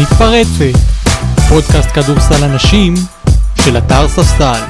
[0.00, 0.78] מתפרצת,
[1.48, 2.94] פודקאסט כדורסל הנשים
[3.64, 4.60] של אתר ספסל.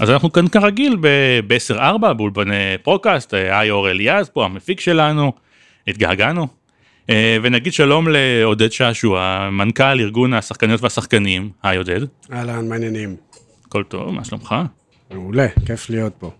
[0.00, 5.32] אז אנחנו כאן כרגיל ב-10-4 באולפני פרוקאסט, היי אור אליעז פה המפיק שלנו,
[5.88, 6.57] התגעגענו.
[7.10, 12.00] אה, ונגיד שלום לעודד שעשוע, מנכ"ל ארגון השחקניות והשחקנים, היי עודד.
[12.32, 13.16] אהלן, מעניינים.
[13.66, 14.54] הכל טוב, מה שלומך?
[15.10, 16.30] מעולה, כיף להיות פה.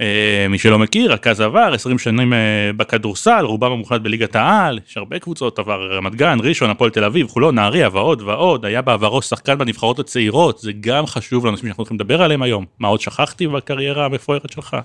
[0.00, 2.38] אה, מי שלא מכיר, רכז עבר, 20 שנים אה,
[2.76, 7.28] בכדורסל, רובם המוחלט בליגת העל, יש הרבה קבוצות, עבר רמת גן, ראשון, הפועל תל אביב,
[7.28, 11.96] חולון, נהריה ועוד ועוד, היה בעברו שחקן בנבחרות הצעירות, זה גם חשוב לאנשים שאנחנו הולכים
[11.96, 12.64] לדבר עליהם היום.
[12.78, 14.76] מה עוד שכחתי בקריירה המפוארת שלך?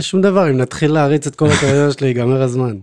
[0.00, 2.76] שום דבר, אם נתחיל להריץ את כל הקריירה שלי, ייגמר הזמן.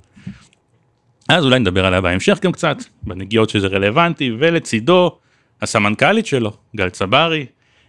[1.30, 5.18] אז אולי נדבר עליה בהמשך גם קצת, בנגיעות שזה רלוונטי, ולצידו,
[5.62, 7.46] הסמנכ"לית שלו, גל צברי.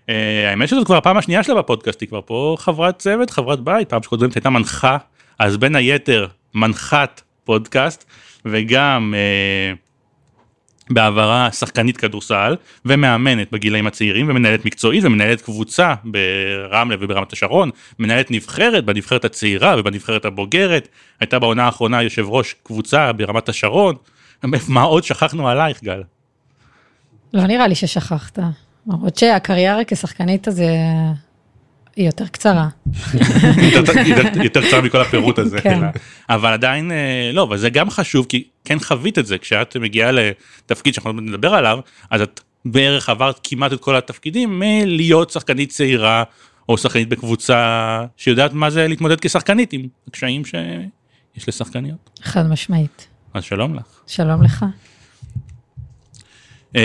[0.06, 0.10] Uh,
[0.46, 4.02] האמת שזאת כבר הפעם השנייה שלה בפודקאסט, היא כבר פה חברת צוות, חברת בית, פעם
[4.02, 4.96] שקודמת הייתה מנחה,
[5.38, 8.04] אז בין היתר מנחת פודקאסט,
[8.44, 9.89] וגם uh,
[10.90, 18.84] בעברה שחקנית כדורסל, ומאמנת בגילאים הצעירים, ומנהלת מקצועית, ומנהלת קבוצה ברמלה וברמת השרון, מנהלת נבחרת
[18.84, 20.88] בנבחרת הצעירה ובנבחרת הבוגרת,
[21.20, 23.96] הייתה בעונה האחרונה יושב ראש קבוצה ברמת השרון,
[24.68, 26.02] מה עוד שכחנו עלייך גל?
[27.34, 28.38] לא נראה לי ששכחת.
[28.86, 30.66] למרות שהקריירה כשחקנית הזה
[31.96, 32.68] היא יותר קצרה.
[33.72, 35.80] יותר- יותר קצר מכל הפירוט הזה, כן.
[36.30, 40.10] אבל עדיין אה, לא, אבל זה גם חשוב כי כן חווית את זה כשאת מגיעה
[40.12, 41.78] לתפקיד שאנחנו נדבר עליו,
[42.10, 46.22] אז את בערך עברת כמעט את כל התפקידים מלהיות שחקנית צעירה
[46.68, 52.10] או שחקנית בקבוצה שיודעת מה זה להתמודד כשחקנית עם הקשיים שיש לשחקניות.
[52.22, 53.06] חד משמעית.
[53.34, 53.84] אז שלום לך.
[54.06, 54.64] שלום לך.
[56.74, 56.78] Uh,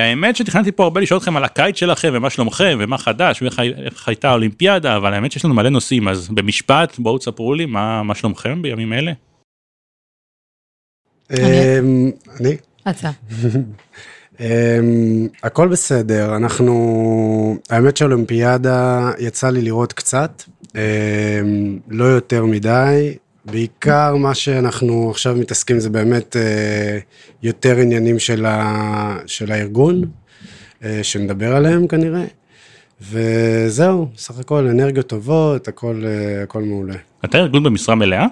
[0.00, 3.74] האמת שתכננתי פה הרבה לשאול אתכם על הקיץ שלכם ומה שלומכם ומה חדש ואיך הי-
[3.84, 8.02] איך הייתה האולימפיאדה אבל האמת שיש לנו מלא נושאים אז במשפט בואו תספרו לי מה,
[8.02, 9.12] מה שלומכם בימים אלה.
[11.30, 12.56] אמ, אני?
[12.90, 13.10] אתה.
[14.40, 17.58] אמ, הכל בסדר, אנחנו...
[17.70, 20.42] האמת שאולימפיאדה יצא לי לראות קצת,
[21.88, 23.14] לא יותר מדי.
[23.44, 26.98] בעיקר מה שאנחנו עכשיו מתעסקים זה באמת אה,
[27.42, 29.18] יותר עניינים של, ה...
[29.26, 30.02] של הארגון,
[30.84, 32.24] אה, שנדבר עליהם כנראה.
[33.10, 36.94] וזהו, סך הכל אנרגיות טובות, הכל, אה, הכל מעולה.
[37.24, 38.26] אתה ארגון במשרה מלאה?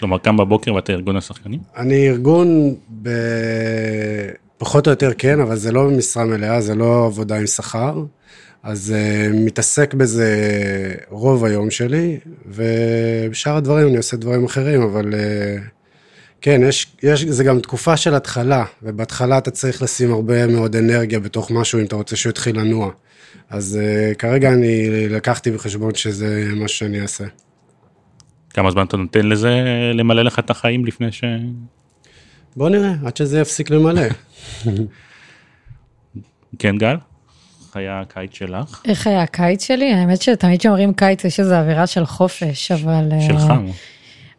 [0.00, 1.60] כלומר קם בבוקר ואתה ארגון השחקנים?
[1.76, 3.10] אני ארגון ב...
[4.58, 8.02] פחות או יותר כן, אבל זה לא במשרה מלאה, זה לא עבודה עם שכר.
[8.64, 10.28] אז uh, מתעסק בזה
[11.08, 15.16] רוב היום שלי, ובשאר הדברים אני עושה דברים אחרים, אבל uh,
[16.40, 21.20] כן, יש, יש, זה גם תקופה של התחלה, ובהתחלה אתה צריך לשים הרבה מאוד אנרגיה
[21.20, 22.90] בתוך משהו אם אתה רוצה שהוא יתחיל לנוע.
[23.50, 27.24] אז uh, כרגע אני לקחתי בחשבון שזה מה שאני אעשה.
[28.50, 29.50] כמה זמן אתה נותן לזה
[29.94, 31.24] למלא לך את החיים לפני ש...
[32.56, 34.02] בוא נראה, עד שזה יפסיק למלא.
[36.58, 36.96] כן גל?
[37.74, 38.82] איך היה הקיץ שלך?
[38.84, 39.92] איך היה הקיץ שלי?
[39.92, 43.08] האמת שתמיד כשאומרים קיץ יש איזו אווירה של חופש, אבל...
[43.12, 43.52] אה, שלך.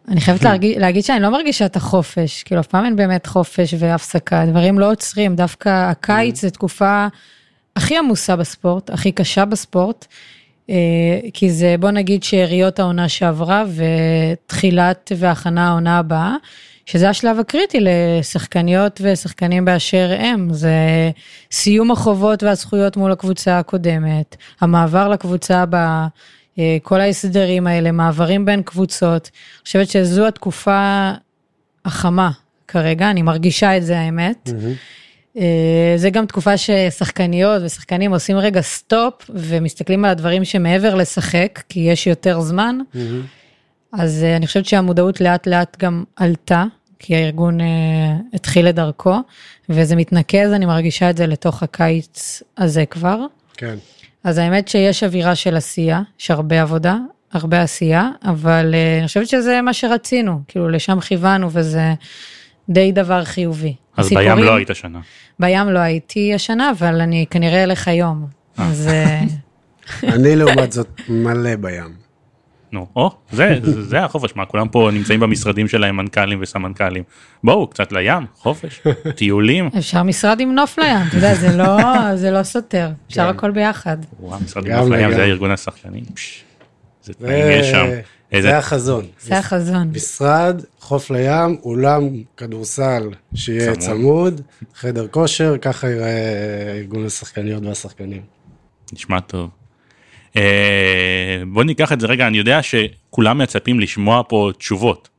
[0.08, 3.74] אני חייבת להגיד, להגיד שאני לא מרגישה את החופש, כאילו אף פעם אין באמת חופש
[3.80, 7.08] והפסקה, דברים לא עוצרים, דווקא הקיץ זה תקופה
[7.76, 10.06] הכי עמוסה בספורט, הכי קשה בספורט,
[10.70, 10.76] אה,
[11.34, 13.64] כי זה בוא נגיד שאריות העונה שעברה
[14.46, 16.36] ותחילת והכנה העונה הבאה,
[16.86, 20.76] שזה השלב הקריטי לשחקניות ושחקנים באשר הם, זה
[21.52, 26.08] סיום החובות והזכויות מול הקבוצה הקודמת, המעבר לקבוצה הבאה.
[26.60, 29.30] אה, כל ההסדרים האלה, מעברים בין קבוצות.
[29.34, 31.12] אני חושבת שזו התקופה
[31.86, 32.32] החמה
[32.68, 34.50] כרגע, אני מרגישה את זה האמת.
[35.38, 41.80] אה, זה גם תקופה ששחקניות ושחקנים עושים רגע סטופ ומסתכלים על הדברים שמעבר לשחק, כי
[41.80, 42.78] יש יותר זמן.
[44.00, 46.64] אז אה, אני חושבת שהמודעות לאט לאט גם עלתה,
[47.00, 47.66] כי הארגון אה,
[48.34, 49.16] התחיל את דרכו,
[49.70, 53.20] וזה מתנקז, אני מרגישה את זה לתוך הקיץ הזה כבר.
[53.58, 53.76] כן.
[54.24, 56.98] אז האמת שיש אווירה של עשייה, יש הרבה עבודה,
[57.34, 61.94] הרבה עשייה, אבל uh, אני חושבת שזה מה שרצינו, כאילו לשם כיוונו וזה
[62.70, 63.76] די דבר חיובי.
[63.98, 65.00] אז הסיפורים- בים לא היית שנה.
[65.40, 68.28] בים לא הייתי השנה, אבל אני כנראה אלך היום.
[68.58, 69.22] אז אה,
[70.16, 72.05] אני לעומת זאת מלא בים.
[72.76, 77.04] נו, או, זה, זה, זה החופש, מה, כולם פה נמצאים במשרדים שלהם, מנכ"לים וסמנכ"לים.
[77.44, 78.82] בואו, קצת לים, חופש,
[79.16, 79.70] טיולים.
[79.78, 81.78] אפשר משרד עם נוף לים, אתה יודע, זה לא,
[82.22, 83.30] זה לא סותר, אפשר כן.
[83.30, 83.98] הכל ביחד.
[84.20, 85.16] וואו, משרד עם לים, וגם.
[85.16, 86.04] זה ארגון השחקנים.
[87.08, 87.86] ו- תנאים שם,
[88.42, 89.06] זה החזון.
[89.22, 89.92] זה החזון.
[89.96, 93.80] משרד, חוף לים, אולם כדורסל שיהיה צמוד.
[93.80, 94.42] צמוד,
[94.76, 98.22] חדר כושר, ככה ייראה ארגון השחקניות והשחקנים.
[98.94, 99.50] נשמע טוב.
[100.38, 105.10] אה, בוא ניקח את זה רגע, אני יודע שכולם מצפים לשמוע פה תשובות.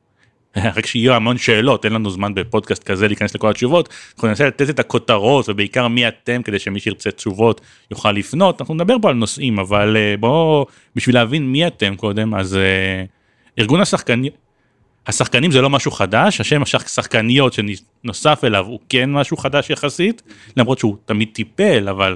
[0.75, 4.69] רק שיהיו המון שאלות, אין לנו זמן בפודקאסט כזה להיכנס לכל התשובות, אנחנו ננסה לתת
[4.69, 7.61] את הכותרות ובעיקר מי אתם כדי שמי שירצה תשובות
[7.91, 10.65] יוכל לפנות, אנחנו נדבר פה על נושאים, אבל אה, בואו,
[10.95, 13.03] בשביל להבין מי אתם קודם, אז אה,
[13.59, 14.31] ארגון השחקנים,
[15.07, 20.21] השחקנים זה לא משהו חדש, השם השחקניות שנוסף אליו הוא כן משהו חדש יחסית,
[20.57, 22.15] למרות שהוא תמיד טיפל, אבל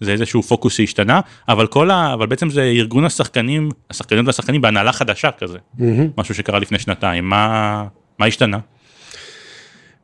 [0.00, 2.14] זה איזשהו פוקוס שהשתנה, אבל כל ה...
[2.14, 5.58] אבל בעצם זה ארגון השחקנים, השחקניות והשחקנים בהנהלה חדשה כזה,
[6.18, 7.84] משהו שקרה לפני שנתיים, מה,
[8.18, 8.58] מה השתנה?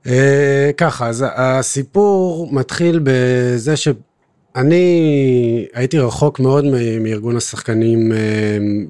[0.07, 6.65] אה, ככה, אז הסיפור מתחיל בזה שאני הייתי רחוק מאוד
[7.01, 8.19] מארגון השחקנים אה,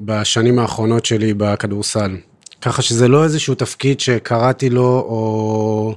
[0.05, 2.17] בשנים האחרונות שלי בכדורסל.
[2.63, 5.95] ככה שזה לא איזשהו תפקיד שקראתי לו או,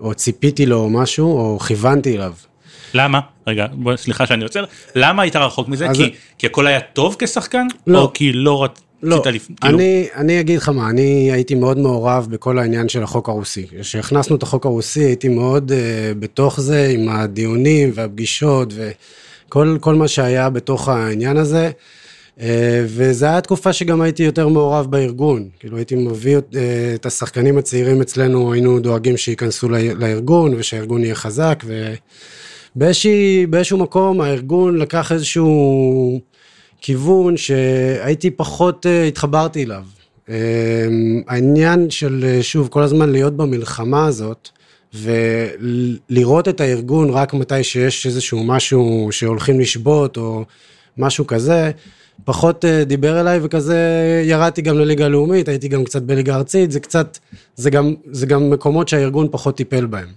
[0.00, 2.32] או ציפיתי לו או משהו, או כיוונתי אליו.
[2.94, 3.20] למה?
[3.46, 5.88] רגע, בוא, סליחה שאני עוצר, למה היית רחוק מזה?
[5.88, 7.66] אז- כי, כי הכל היה טוב כשחקן?
[7.86, 8.02] לא.
[8.02, 9.46] או כי לא רצית לא, לפ...
[9.60, 13.66] כאילו, אני, אני אגיד לך מה, אני הייתי מאוד מעורב בכל העניין של החוק הרוסי.
[13.80, 15.74] כשהכנסנו את החוק הרוסי הייתי מאוד uh,
[16.18, 21.70] בתוך זה עם הדיונים והפגישות וכל כל מה שהיה בתוך העניין הזה.
[22.38, 22.40] Uh,
[22.86, 25.48] וזה היה תקופה שגם הייתי יותר מעורב בארגון.
[25.60, 26.40] כאילו הייתי מביא uh,
[26.94, 31.64] את השחקנים הצעירים אצלנו, היינו דואגים שייכנסו לארגון ושהארגון יהיה חזק.
[32.76, 36.20] ובאיזשהו מקום הארגון לקח איזשהו...
[36.80, 39.84] כיוון שהייתי פחות uh, התחברתי אליו.
[40.26, 40.30] Um,
[41.28, 44.48] העניין של, uh, שוב, כל הזמן להיות במלחמה הזאת,
[44.94, 50.44] ולראות את הארגון רק מתי שיש איזשהו משהו שהולכים לשבות, או
[50.98, 51.70] משהו כזה,
[52.24, 53.78] פחות uh, דיבר אליי, וכזה
[54.24, 57.18] ירדתי גם לליגה הלאומית, הייתי גם קצת בליגה הארצית, זה קצת,
[57.56, 60.08] זה גם, זה גם מקומות שהארגון פחות טיפל בהם.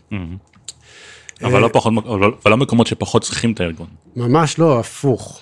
[1.43, 3.87] אבל לא פחות, אבל לא מקומות שפחות צריכים את הארגון.
[4.15, 5.41] ממש לא, הפוך.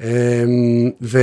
[0.00, 0.06] אמ,
[1.02, 1.18] ו,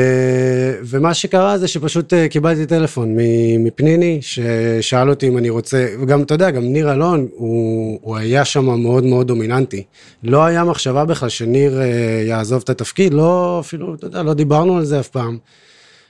[0.83, 3.15] ומה שקרה זה שפשוט אה, קיבלתי טלפון
[3.59, 8.45] מפניני, ששאל אותי אם אני רוצה, וגם, אתה יודע, גם ניר אלון, הוא, הוא היה
[8.45, 9.83] שם מאוד מאוד דומיננטי.
[10.23, 14.77] לא היה מחשבה בכלל שניר אה, יעזוב את התפקיד, לא, אפילו, אתה יודע, לא דיברנו
[14.77, 15.37] על זה אף פעם.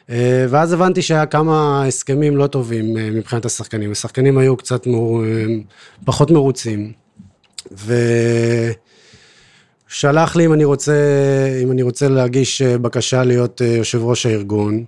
[0.09, 3.91] אה, ואז הבנתי שהיה כמה הסכמים לא טובים מבחינת השחקנים.
[3.91, 5.23] השחקנים היו קצת מור...
[6.05, 7.00] פחות מרוצים.
[7.77, 7.93] ו...
[9.91, 10.93] שלח לי אם אני רוצה,
[11.63, 14.83] אם אני רוצה להגיש אה, בקשה להיות אה, יושב ראש הארגון.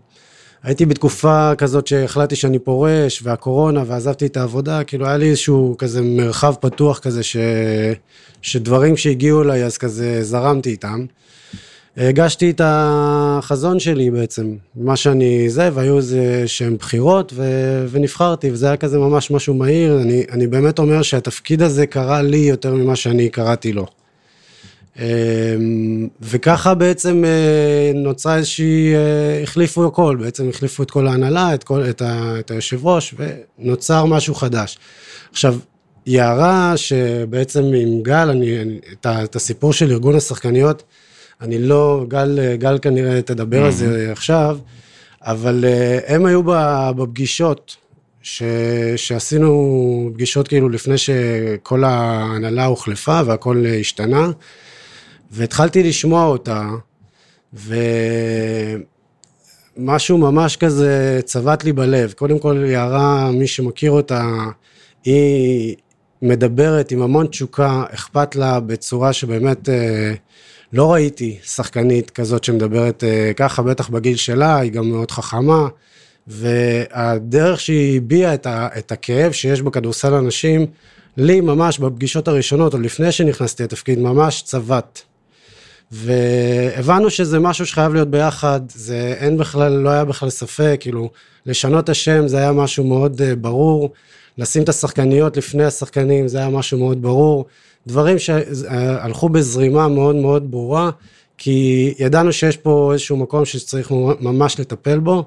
[0.64, 6.02] הייתי בתקופה כזאת שהחלטתי שאני פורש, והקורונה, ועזבתי את העבודה, כאילו היה לי איזשהו כזה
[6.02, 7.38] מרחב פתוח כזה, ש...
[8.42, 11.06] שדברים שהגיעו אליי, אז כזה זרמתי איתם.
[11.98, 17.44] הגשתי את החזון שלי בעצם, מה שאני זה, והיו איזה שהם בחירות, ו...
[17.92, 20.02] ונבחרתי, וזה היה כזה ממש משהו מהיר.
[20.02, 23.86] אני, אני באמת אומר שהתפקיד הזה קרה לי יותר ממה שאני קראתי לו.
[25.00, 31.64] אמ, וככה בעצם אה, נוצרה איזושהי, אה, החליפו הכל, בעצם החליפו את כל ההנהלה, את,
[31.64, 33.16] כל, את, ה, את היושב ראש,
[33.60, 34.78] ונוצר משהו חדש.
[35.32, 35.58] עכשיו,
[36.06, 38.58] יערה שבעצם עם גל, אני,
[38.94, 40.84] את, את הסיפור של ארגון השחקניות,
[41.44, 44.58] אני לא, גל, גל כנראה תדבר על זה עכשיו,
[45.22, 46.42] אבל אה, הם היו
[46.96, 47.76] בפגישות,
[48.22, 48.44] ש,
[48.96, 54.32] שעשינו פגישות כאילו לפני שכל ההנהלה הוחלפה והכל השתנה.
[55.32, 56.70] והתחלתי לשמוע אותה,
[59.78, 62.12] ומשהו ממש כזה צבט לי בלב.
[62.12, 64.34] קודם כל, יערה, מי שמכיר אותה,
[65.06, 65.76] היא
[66.22, 70.14] מדברת עם המון תשוקה, אכפת לה בצורה שבאמת אה,
[70.74, 75.68] לא ראיתי שחקנית כזאת שמדברת אה, ככה, בטח בגיל שלה, היא גם מאוד חכמה.
[76.28, 80.66] והדרך שהיא הביעה את, את הכאב שיש בכדורסל הנשים,
[81.18, 85.02] לי ממש בפגישות הראשונות, או לפני שנכנסתי לתפקיד, ממש צבט.
[85.92, 91.10] והבנו שזה משהו שחייב להיות ביחד, זה אין בכלל, לא היה בכלל ספק, כאילו,
[91.46, 93.90] לשנות השם זה היה משהו מאוד uh, ברור,
[94.38, 97.46] לשים את השחקניות לפני השחקנים זה היה משהו מאוד ברור,
[97.88, 100.90] דברים שהלכו בזרימה מאוד מאוד ברורה,
[101.38, 105.24] כי ידענו שיש פה איזשהו מקום שצריך ממש לטפל בו,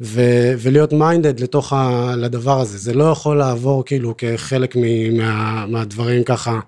[0.00, 5.66] ו- ולהיות מיינדד לתוך ה- לדבר הזה, זה לא יכול לעבור כאילו כחלק מ- מה-
[5.66, 6.60] מהדברים ככה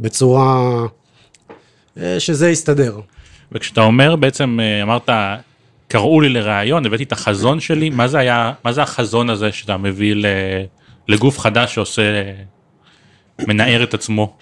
[0.00, 0.82] בצורה...
[2.00, 3.00] אה, שזה יסתדר.
[3.52, 5.10] וכשאתה אומר בעצם אה, אמרת
[5.88, 9.76] קראו לי לראיון הבאתי את החזון שלי מה זה היה מה זה החזון הזה שאתה
[9.76, 10.14] מביא
[11.08, 12.02] לגוף חדש שעושה
[13.48, 14.36] מנער את עצמו.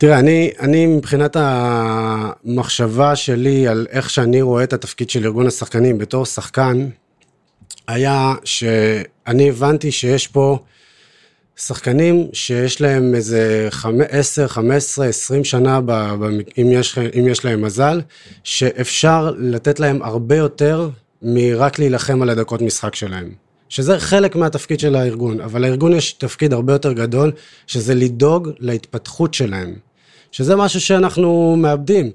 [0.00, 5.98] תראה, אני, אני מבחינת המחשבה שלי על איך שאני רואה את התפקיד של ארגון השחקנים
[5.98, 6.88] בתור שחקן,
[7.88, 10.58] היה שאני הבנתי שיש פה
[11.56, 13.68] שחקנים שיש להם איזה
[14.08, 16.24] 10, 15, 20 שנה, ב, ב,
[16.58, 18.00] אם, יש, אם יש להם מזל,
[18.44, 20.88] שאפשר לתת להם הרבה יותר
[21.22, 23.32] מרק להילחם על הדקות משחק שלהם.
[23.68, 27.32] שזה חלק מהתפקיד של הארגון, אבל לארגון יש תפקיד הרבה יותר גדול,
[27.66, 29.89] שזה לדאוג להתפתחות שלהם.
[30.32, 32.10] שזה משהו שאנחנו מאבדים.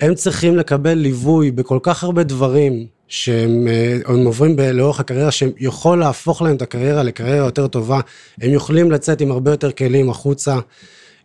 [0.00, 6.42] הם צריכים לקבל ליווי בכל כך הרבה דברים שהם אה, עוברים לאורך הקריירה, שיכול להפוך
[6.42, 8.00] להם את הקריירה לקריירה יותר טובה.
[8.40, 10.58] הם יכולים לצאת עם הרבה יותר כלים החוצה.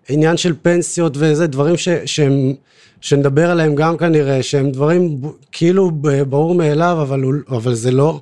[0.10, 2.54] עניין של פנסיות וזה, דברים ש, שהם,
[3.02, 5.22] שנדבר עליהם גם כנראה, שהם דברים
[5.52, 5.92] כאילו
[6.30, 8.20] ברור מאליו, אבל, אבל זה לא.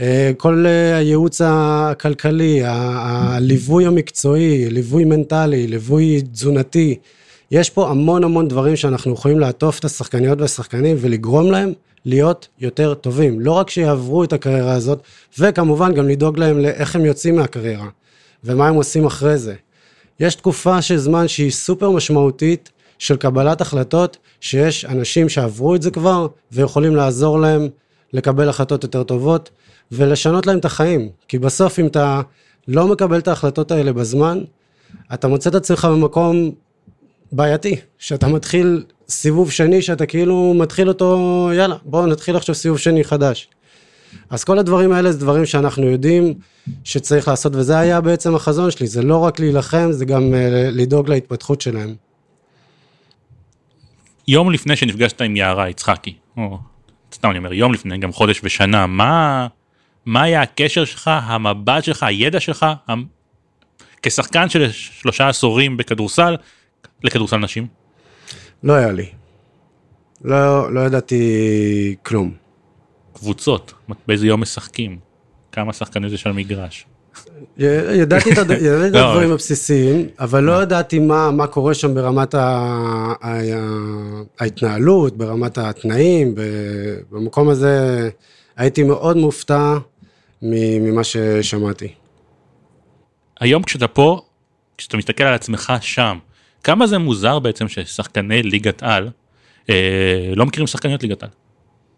[0.00, 6.96] אה, כל אה, הייעוץ הכלכלי, הליווי המקצועי, ליווי מנטלי, ליווי תזונתי,
[7.50, 11.72] יש פה המון המון דברים שאנחנו יכולים לעטוף את השחקניות והשחקנים ולגרום להם
[12.04, 13.40] להיות יותר טובים.
[13.40, 15.02] לא רק שיעברו את הקריירה הזאת,
[15.38, 17.88] וכמובן גם לדאוג להם לאיך הם יוצאים מהקריירה,
[18.44, 19.54] ומה הם עושים אחרי זה.
[20.20, 25.90] יש תקופה של זמן שהיא סופר משמעותית של קבלת החלטות, שיש אנשים שעברו את זה
[25.90, 27.68] כבר, ויכולים לעזור להם
[28.12, 29.50] לקבל החלטות יותר טובות,
[29.92, 31.08] ולשנות להם את החיים.
[31.28, 32.20] כי בסוף אם אתה
[32.68, 34.40] לא מקבל את ההחלטות האלה בזמן,
[35.14, 36.50] אתה מוצא את עצמך במקום
[37.32, 43.04] בעייתי, שאתה מתחיל סיבוב שני, שאתה כאילו מתחיל אותו, יאללה, בואו נתחיל עכשיו סיבוב שני
[43.04, 43.48] חדש.
[44.30, 46.34] אז כל הדברים האלה זה דברים שאנחנו יודעים
[46.84, 50.36] שצריך לעשות, וזה היה בעצם החזון שלי, זה לא רק להילחם, זה גם uh,
[50.72, 51.94] לדאוג להתפתחות שלהם.
[54.28, 56.58] יום לפני שנפגשת עם יערה יצחקי, או
[57.14, 59.46] סתם אני אומר, יום לפני, גם חודש ושנה, מה,
[60.06, 62.66] מה היה הקשר שלך, המבט שלך, הידע שלך,
[64.02, 66.36] כשחקן של שלושה עשורים בכדורסל,
[67.04, 67.66] לכדורסל נשים?
[68.62, 69.06] לא היה לי.
[70.24, 72.34] לא, לא ידעתי כלום.
[73.12, 73.72] קבוצות,
[74.06, 74.98] באיזה יום משחקים?
[75.52, 76.86] כמה שחקנים יש על מגרש?
[77.58, 78.42] ידעתי את לא,
[78.84, 82.34] הדברים הבסיסיים, אבל לא ידעתי מה, מה קורה שם ברמת
[84.38, 86.34] ההתנהלות, ברמת התנאים,
[87.10, 88.08] במקום הזה
[88.56, 89.74] הייתי מאוד מופתע
[90.42, 91.94] ממה ששמעתי.
[93.40, 94.20] היום כשאתה פה,
[94.78, 96.18] כשאתה מסתכל על עצמך שם,
[96.64, 99.08] כמה זה מוזר בעצם ששחקני ליגת על
[99.70, 101.28] אה, לא מכירים שחקניות ליגת על.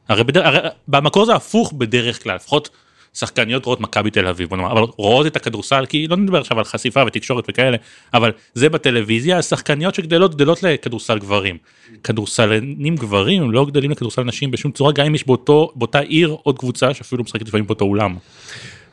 [0.09, 2.69] הרי, בדרך, הרי במקור זה הפוך בדרך כלל, לפחות
[3.15, 6.59] שחקניות רואות מכבי תל אביב, בוא נאמר, אבל רואות את הכדורסל, כי לא נדבר עכשיו
[6.59, 7.77] על חשיפה ותקשורת וכאלה,
[8.15, 11.57] אבל זה בטלוויזיה, השחקניות שגדלות גדלות לכדורסל גברים.
[12.05, 16.59] כדורסלנים גברים לא גדלים לכדורסל נשים בשום צורה, גם אם יש באותו, באותה עיר עוד
[16.59, 18.17] קבוצה שאפילו משחקת לפעמים באותו אולם.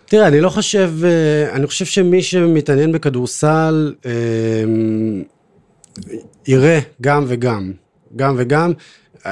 [0.06, 4.12] תראה, אני לא חושב, אה, אני חושב שמי שמתעניין בכדורסל, אה,
[6.48, 7.72] יראה גם וגם,
[8.16, 8.74] גם וגם.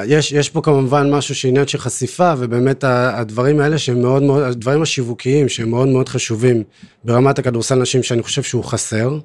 [0.05, 4.81] יש, יש פה כמובן משהו שעניין של חשיפה, ובאמת הדברים האלה שהם מאוד מאוד, הדברים
[4.81, 6.63] השיווקיים שהם מאוד מאוד חשובים
[7.03, 9.19] ברמת הכדורסל נשים, שאני חושב שהוא חסר.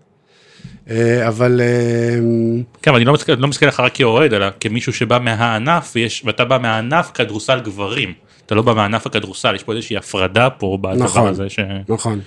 [0.91, 1.61] אה, אבל...
[1.61, 2.19] אה,
[2.83, 6.23] כן, אבל אני לא מסתכל, לא מסתכל לך רק כאוהד, אלא כמישהו שבא מהענף, ויש,
[6.25, 8.13] ואתה בא מהענף כדורסל גברים.
[8.47, 11.49] אתה לא בא מהענף הכדורסל, יש פה איזושהי הפרדה פה בדבר נכון, הזה.
[11.49, 11.59] ש...
[11.89, 12.21] נכון.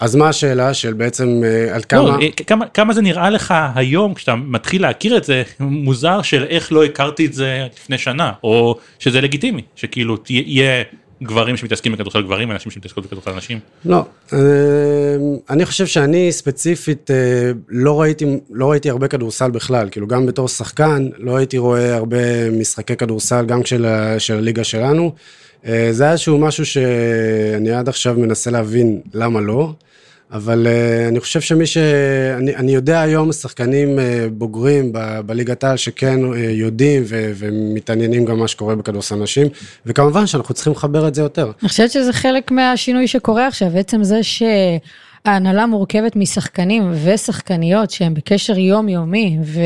[0.00, 2.02] אז מה השאלה של בעצם אה, על כמה...
[2.02, 2.66] לא, כמה...
[2.66, 7.26] כמה זה נראה לך היום כשאתה מתחיל להכיר את זה מוזר של איך לא הכרתי
[7.26, 10.82] את זה לפני שנה או שזה לגיטימי שכאילו יהיה
[11.22, 13.58] גברים שמתעסקים בכדורסל גברים אנשים שמתעסקות בכדורסל נשים.
[13.84, 14.38] לא, אה,
[15.50, 17.10] אני חושב שאני ספציפית
[17.68, 22.50] לא ראיתי, לא ראיתי הרבה כדורסל בכלל, כאילו גם בתור שחקן לא הייתי רואה הרבה
[22.50, 23.86] משחקי כדורסל גם של,
[24.18, 25.12] של הליגה שלנו.
[25.90, 29.72] זה היה איזשהו משהו שאני עד עכשיו מנסה להבין למה לא.
[30.32, 31.76] אבל uh, אני חושב שמי ש...
[32.38, 34.02] אני, אני יודע היום שחקנים uh,
[34.32, 39.46] בוגרים ב, בליגת העל שכן יודעים ו, ומתעניינים גם מה שקורה בכדורסל נשים,
[39.86, 41.50] וכמובן שאנחנו צריכים לחבר את זה יותר.
[41.62, 48.58] אני חושבת שזה חלק מהשינוי שקורה עכשיו, עצם זה שההנהלה מורכבת משחקנים ושחקניות שהם בקשר
[48.58, 49.60] יומיומי, ו...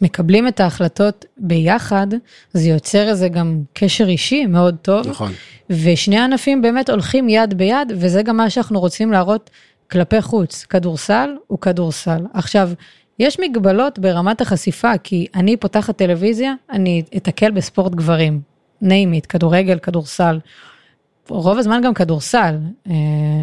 [0.00, 2.06] מקבלים את ההחלטות ביחד,
[2.52, 5.08] זה יוצר איזה גם קשר אישי מאוד טוב.
[5.08, 5.32] נכון.
[5.70, 9.50] ושני הענפים באמת הולכים יד ביד, וזה גם מה שאנחנו רוצים להראות
[9.90, 10.64] כלפי חוץ.
[10.64, 12.20] כדורסל הוא כדורסל.
[12.34, 12.70] עכשיו,
[13.18, 18.40] יש מגבלות ברמת החשיפה, כי אני פותחת טלוויזיה, אני אתקל בספורט גברים.
[18.82, 20.38] name it, כדורגל, כדורסל.
[21.30, 22.56] רוב הזמן גם כדורסל,
[22.90, 22.94] אה,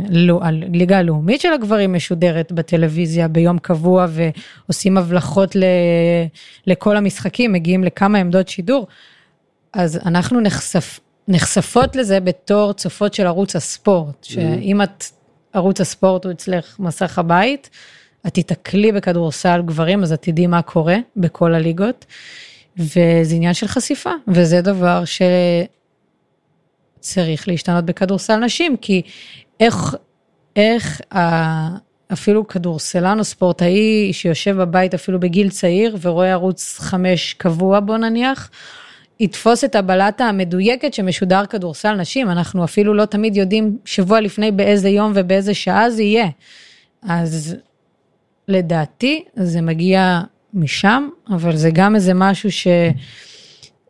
[0.10, 5.64] לא, הליגה הלאומית של הגברים משודרת בטלוויזיה ביום קבוע ועושים הבלחות ל,
[6.68, 8.88] לכל המשחקים, מגיעים לכמה עמדות שידור.
[9.74, 14.30] אז אנחנו נחשף, נחשפות לזה בתור צופות של ערוץ הספורט, mm-hmm.
[14.30, 15.04] שאם את,
[15.54, 17.70] ערוץ הספורט הוא אצלך מסך הבית,
[18.28, 22.06] את תיתקלי בכדורסל גברים, אז את תדעי מה קורה בכל הליגות.
[22.78, 25.22] וזה עניין של חשיפה, וזה דבר ש...
[27.14, 29.02] צריך להשתנות בכדורסל נשים, כי
[29.60, 29.96] איך,
[30.56, 31.78] איך ה-
[32.14, 38.50] אפילו כדורסלן או ספורטאי שיושב בבית אפילו בגיל צעיר ורואה ערוץ חמש קבוע בוא נניח,
[39.20, 44.90] יתפוס את הבלטה המדויקת שמשודר כדורסל נשים, אנחנו אפילו לא תמיד יודעים שבוע לפני באיזה
[44.90, 46.28] יום ובאיזה שעה זה יהיה.
[47.02, 47.56] אז
[48.48, 50.22] לדעתי זה מגיע
[50.54, 52.52] משם, אבל זה גם איזה משהו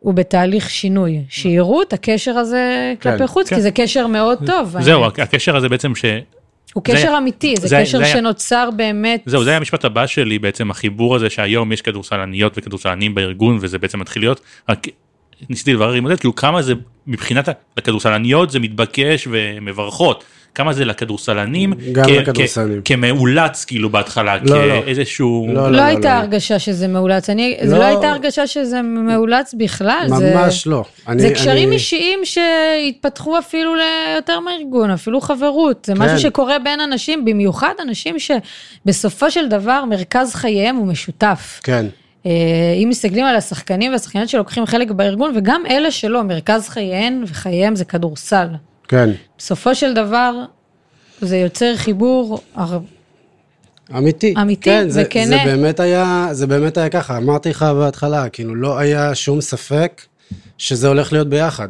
[0.02, 3.56] שהוא בתהליך שינוי, שיראו את הקשר הזה כלפי חוץ, כן.
[3.56, 4.76] כי זה קשר מאוד טוב.
[4.80, 5.04] זהו.
[5.04, 6.04] הקשר הזה בעצם ש...
[6.74, 9.22] הוא זה- קשר אמיתי, זה זה- קשר זה היה- שנוצר באמת.
[9.26, 13.78] זהו, זה היה המשפט הבא שלי בעצם, החיבור הזה שהיום יש כדורסלניות וכדורסלנים בארגון וזה
[13.78, 14.86] בעצם מתחיל להיות, רק
[15.50, 16.74] ניסיתי לברר עם עודד, כאילו כמה זה
[17.06, 20.24] מבחינת הכדורסלניות זה מתבקש ומברכות,
[20.54, 22.80] כמה זה לכדורסלנים, גם כ- לכדורסלנים.
[22.84, 24.82] כ- כמאולץ כאילו בהתחלה, לא, לא.
[24.84, 26.20] כאיזשהו, לא, לא לא, הייתה לא.
[26.20, 27.78] הרגשה שזה מאולץ, אני, זה לא.
[27.78, 30.84] לא הייתה הרגשה שזה מאולץ בכלל, זה, ממש לא.
[31.08, 36.18] אני- זה קשרים אני- אישיים שהתפתחו אפילו ליותר מהארגון, אפילו חברות, זה משהו כן.
[36.18, 41.60] שקורה בין אנשים, במיוחד אנשים שבסופו של דבר מרכז חייהם הוא משותף.
[41.62, 41.86] כן.
[42.26, 42.30] אה,
[42.84, 47.84] אם מסתכלים על השחקנים והשחקניות שלוקחים חלק בארגון, וגם אלה שלא, מרכז חייהם וחייהם זה
[47.84, 48.46] כדורסל.
[48.88, 49.10] כן.
[49.38, 50.32] בסופו של דבר,
[51.20, 52.78] זה יוצר חיבור הר-
[53.96, 54.34] אמיתי.
[54.42, 55.24] אמיתי כן, זה, וכנה.
[55.26, 60.02] זה באמת היה, זה באמת היה ככה, אמרתי לך בהתחלה, כאילו לא היה שום ספק
[60.58, 61.68] שזה הולך להיות ביחד.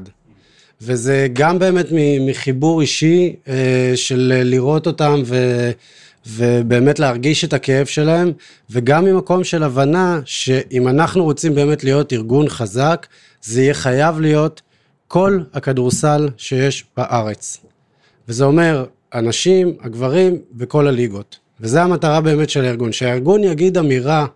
[0.83, 1.87] וזה גם באמת
[2.21, 5.71] מחיבור אישי אה, של לראות אותם ו,
[6.27, 8.33] ובאמת להרגיש את הכאב שלהם,
[8.71, 13.07] וגם ממקום של הבנה שאם אנחנו רוצים באמת להיות ארגון חזק,
[13.43, 14.63] זה יהיה חייב להיות
[15.09, 17.61] כל הכדורסל שיש בארץ.
[18.29, 21.39] וזה אומר, הנשים, הגברים וכל הליגות.
[21.61, 24.27] וזו המטרה באמת של הארגון, שהארגון יגיד אמירה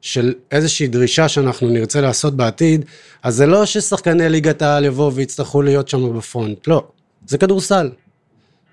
[0.00, 2.84] של איזושהי דרישה שאנחנו נרצה לעשות בעתיד,
[3.22, 6.86] אז זה לא ששחקני ליגת העל יבואו ויצטרכו להיות שם בפרונט, לא.
[7.26, 7.90] זה כדורסל.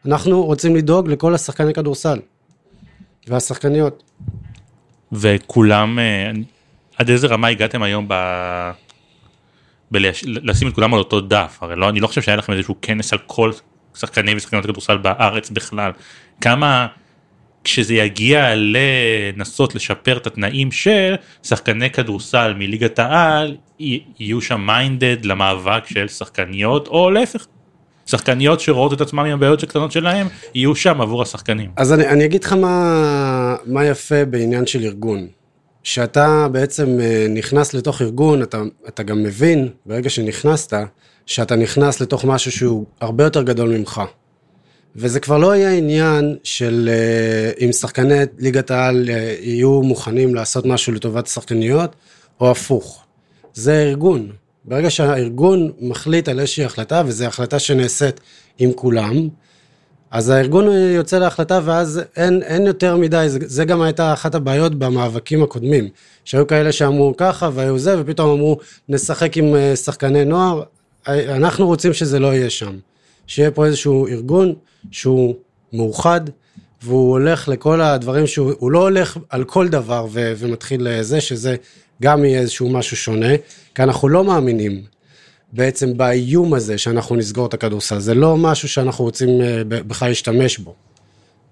[0.06, 2.20] אנחנו רוצים לדאוג לכל השחקני כדורסל.
[3.28, 4.04] והשחקניות.
[5.12, 6.32] וכולם, אה,
[6.98, 8.14] עד איזה רמה הגעתם היום ב...
[9.92, 10.24] בלש...
[10.26, 13.14] לשים את כולם על אותו דף, הרי לא, אני לא חושב שהיה לכם איזשהו כנס
[13.14, 13.52] על כל
[13.96, 15.92] שחקני ושחקניות כדורסל בארץ בכלל.
[16.42, 16.88] כמה
[17.64, 25.88] כשזה יגיע לנסות לשפר את התנאים של שחקני כדורסל מליגת העל, יהיו שם מיינדד למאבק
[25.88, 27.46] של שחקניות, או להפך,
[28.06, 31.72] שחקניות שרואות את עצמם עם הבעיות הקטנות שלהם, יהיו שם עבור השחקנים.
[31.78, 35.28] אז אני, אני אגיד לך מה, מה יפה בעניין של ארגון.
[35.84, 40.74] שאתה בעצם אה, נכנס לתוך ארגון, אתה, אתה גם מבין, ברגע שנכנסת,
[41.26, 44.02] שאתה נכנס לתוך משהו שהוא הרבה יותר גדול ממך.
[44.96, 50.66] וזה כבר לא יהיה עניין של אה, אם שחקני ליגת העל אה, יהיו מוכנים לעשות
[50.66, 51.96] משהו לטובת שחקניות,
[52.42, 53.04] או הפוך.
[53.54, 54.32] זה ארגון.
[54.66, 58.20] ברגע שהארגון מחליט על איזושהי החלטה, וזו החלטה שנעשית
[58.58, 59.28] עם כולם,
[60.12, 64.76] אז הארגון יוצא להחלטה ואז אין, אין יותר מדי, זה, זה גם הייתה אחת הבעיות
[64.76, 65.90] במאבקים הקודמים,
[66.26, 68.58] שהיו כאלה שאמרו ככה והיו זה, ופתאום אמרו
[68.90, 70.64] נשחק עם אה, שחקני נוער,
[71.08, 72.78] אה, אנחנו רוצים שזה לא יהיה שם,
[73.28, 74.54] שיהיה פה איזשהו ארגון
[74.92, 75.36] שהוא
[75.74, 76.22] מאוחד,
[76.82, 81.56] והוא הולך לכל הדברים שהוא, הוא לא הולך על כל דבר ו, ומתחיל לזה, שזה
[82.02, 83.38] גם יהיה איזשהו משהו שונה,
[83.76, 84.82] כי אנחנו לא מאמינים
[85.54, 88.00] בעצם באיום הזה שאנחנו נסגור את הכדורסל.
[88.00, 90.76] זה לא משהו שאנחנו רוצים אה, ב- בכלל להשתמש בו.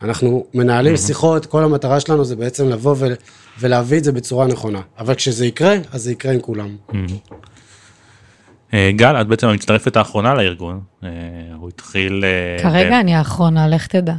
[0.01, 3.13] אנחנו מנהלים שיחות, כל המטרה שלנו זה בעצם לבוא ו-
[3.59, 4.81] ולהביא את זה בצורה נכונה.
[4.99, 6.75] אבל כשזה יקרה, אז זה יקרה עם כולם.
[8.73, 11.09] אה, גל, את בעצם המצטרפת האחרונה לארגון, אה,
[11.55, 12.23] הוא התחיל...
[12.61, 14.13] כרגע אני האחרונה, לך תדע.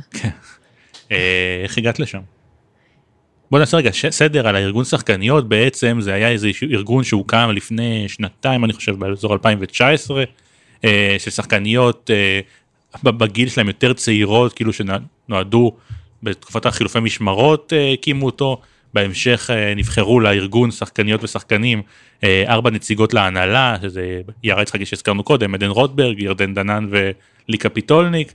[1.13, 2.21] אה, איך הגעת לשם?
[3.51, 5.49] בוא נעשה רגע סדר על הארגון שחקניות.
[5.49, 10.25] בעצם זה היה איזה ארגון שהוקם לפני שנתיים אני חושב באזור 2019
[10.85, 12.11] אה, של שחקניות
[13.05, 15.73] בגיל שלהם יותר צעירות כאילו שנועדו
[16.23, 18.61] בתקופת החילופי משמרות אה, הקימו אותו.
[18.95, 21.83] בהמשך אה, נבחרו לארגון שחקניות ושחקנים
[22.25, 26.87] אה, ארבע נציגות להנהלה שזה יערה יצחקי שהזכרנו קודם עדן רוטברג ירדן דנן
[27.49, 28.35] ולי קפיטולניק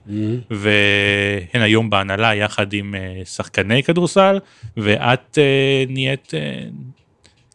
[0.49, 4.39] והן היום בהנהלה יחד עם אה, שחקני כדורסל
[4.77, 6.63] ואת אה, נהיית אה,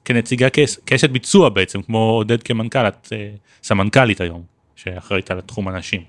[0.05, 0.49] כנציגה
[0.87, 3.31] כאשת ביצוע בעצם כמו עודד כמנכ"ל את אה,
[3.63, 4.43] סמנכ"לית היום
[4.77, 6.03] שאחראית על התחום הנשים.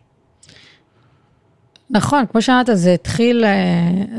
[1.91, 3.43] נכון, כמו שאמרת, זה התחיל,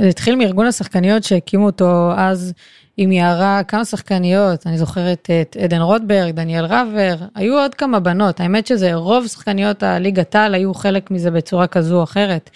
[0.01, 2.53] זה התחיל מארגון השחקניות שהקימו אותו אז
[2.96, 8.40] עם יערה, כמה שחקניות, אני זוכרת את עדן רוטברג, דניאל רבר, היו עוד כמה בנות,
[8.40, 12.50] האמת שזה רוב שחקניות הליגת העל היו חלק מזה בצורה כזו או אחרת.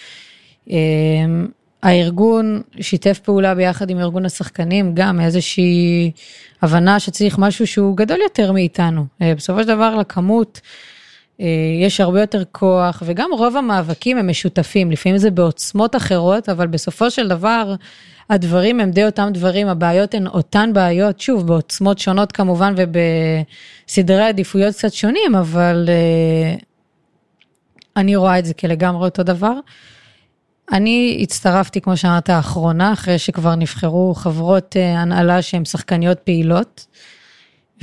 [0.71, 0.77] אה,
[1.83, 6.11] הארגון שיתף פעולה ביחד עם ארגון השחקנים, גם איזושהי
[6.63, 9.05] הבנה שצריך משהו שהוא גדול יותר מאיתנו.
[9.23, 10.61] אה, בסופו של דבר לכמות
[11.41, 11.47] אה,
[11.83, 17.11] יש הרבה יותר כוח, וגם רוב המאבקים הם משותפים, לפעמים זה בעוצמות אחרות, אבל בסופו
[17.11, 17.75] של דבר,
[18.31, 24.75] הדברים הם די אותם דברים, הבעיות הן אותן בעיות, שוב, בעוצמות שונות כמובן ובסדרי עדיפויות
[24.75, 26.63] קצת שונים, אבל uh,
[27.97, 29.53] אני רואה את זה כלגמרי אותו דבר.
[30.73, 36.87] אני הצטרפתי, כמו שאמרת, האחרונה, אחרי שכבר נבחרו חברות uh, הנהלה שהן שחקניות פעילות.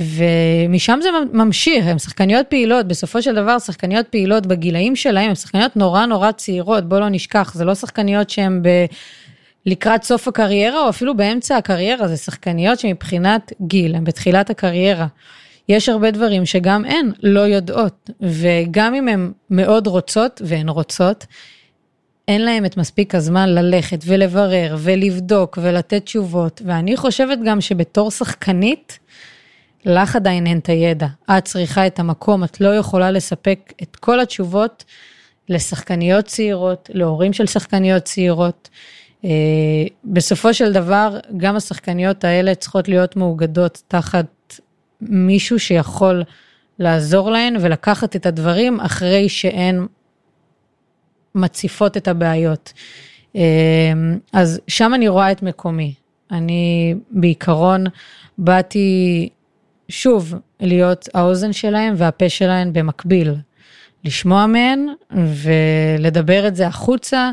[0.00, 5.76] ומשם זה ממשיך, הן שחקניות פעילות, בסופו של דבר שחקניות פעילות בגילאים שלהן, הן שחקניות
[5.76, 8.62] נורא נורא צעירות, בוא לא נשכח, זה לא שחקניות שהן.
[9.66, 15.06] לקראת סוף הקריירה, או אפילו באמצע הקריירה, זה שחקניות שמבחינת גיל, הן בתחילת הקריירה.
[15.68, 21.26] יש הרבה דברים שגם הן לא יודעות, וגם אם הן מאוד רוצות, והן רוצות,
[22.28, 28.98] אין להם את מספיק הזמן ללכת ולברר ולבדוק ולתת תשובות, ואני חושבת גם שבתור שחקנית,
[29.84, 31.06] לך עדיין אין את הידע.
[31.30, 34.84] את צריכה את המקום, את לא יכולה לספק את כל התשובות
[35.48, 38.68] לשחקניות צעירות, להורים של שחקניות צעירות.
[39.24, 39.30] אה,
[40.04, 44.26] בסופו של דבר, גם השחקניות האלה צריכות להיות מאוגדות תחת
[45.00, 46.22] מישהו שיכול
[46.78, 49.86] לעזור להן ולקחת את הדברים אחרי שהן
[51.34, 52.72] מציפות את הבעיות.
[53.36, 53.42] אה,
[54.32, 55.94] אז שם אני רואה את מקומי.
[56.30, 57.84] אני בעיקרון
[58.38, 59.28] באתי,
[59.88, 63.34] שוב, להיות האוזן שלהם והפה שלהם במקביל.
[64.04, 67.30] לשמוע מהן ולדבר את זה החוצה,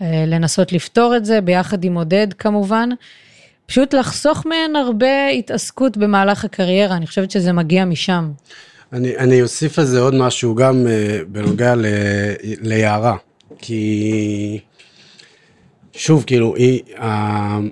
[0.00, 2.88] לנסות לפתור את זה ביחד עם עודד כמובן.
[3.66, 8.30] פשוט לחסוך מהן הרבה התעסקות במהלך הקריירה, אני חושבת שזה מגיע משם.
[8.92, 11.86] אני, אני אוסיף על זה עוד משהו גם uh, בנוגע ל,
[12.42, 13.16] ליערה,
[13.58, 14.60] כי
[15.92, 16.82] שוב, כאילו, היא,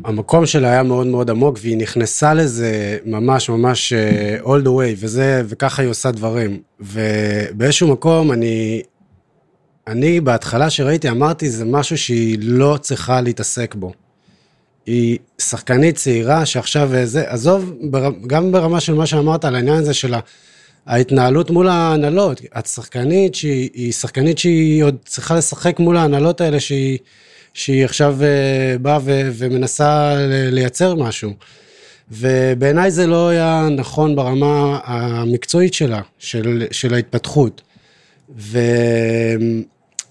[0.05, 4.97] המקום שלה היה מאוד מאוד עמוק, והיא נכנסה לזה ממש ממש uh, all the way,
[4.97, 6.61] וזה, וככה היא עושה דברים.
[6.81, 8.83] ובאיזשהו מקום אני
[9.89, 13.93] אני בהתחלה שראיתי, אמרתי, זה משהו שהיא לא צריכה להתעסק בו.
[14.87, 17.73] היא שחקנית צעירה שעכשיו זה, עזוב,
[18.27, 20.15] גם ברמה של מה שאמרת על העניין הזה של
[20.87, 22.41] ההתנהלות מול ההנהלות.
[22.59, 26.99] את שחקנית שהיא שחקנית שהיא עוד צריכה לשחק מול ההנהלות האלה, שהיא,
[27.55, 31.33] שהיא עכשיו אה, באה ו, ומנסה לייצר משהו.
[32.11, 37.63] ובעיניי זה לא היה נכון ברמה המקצועית שלה, של, של ההתפתחות.
[38.39, 38.59] ו...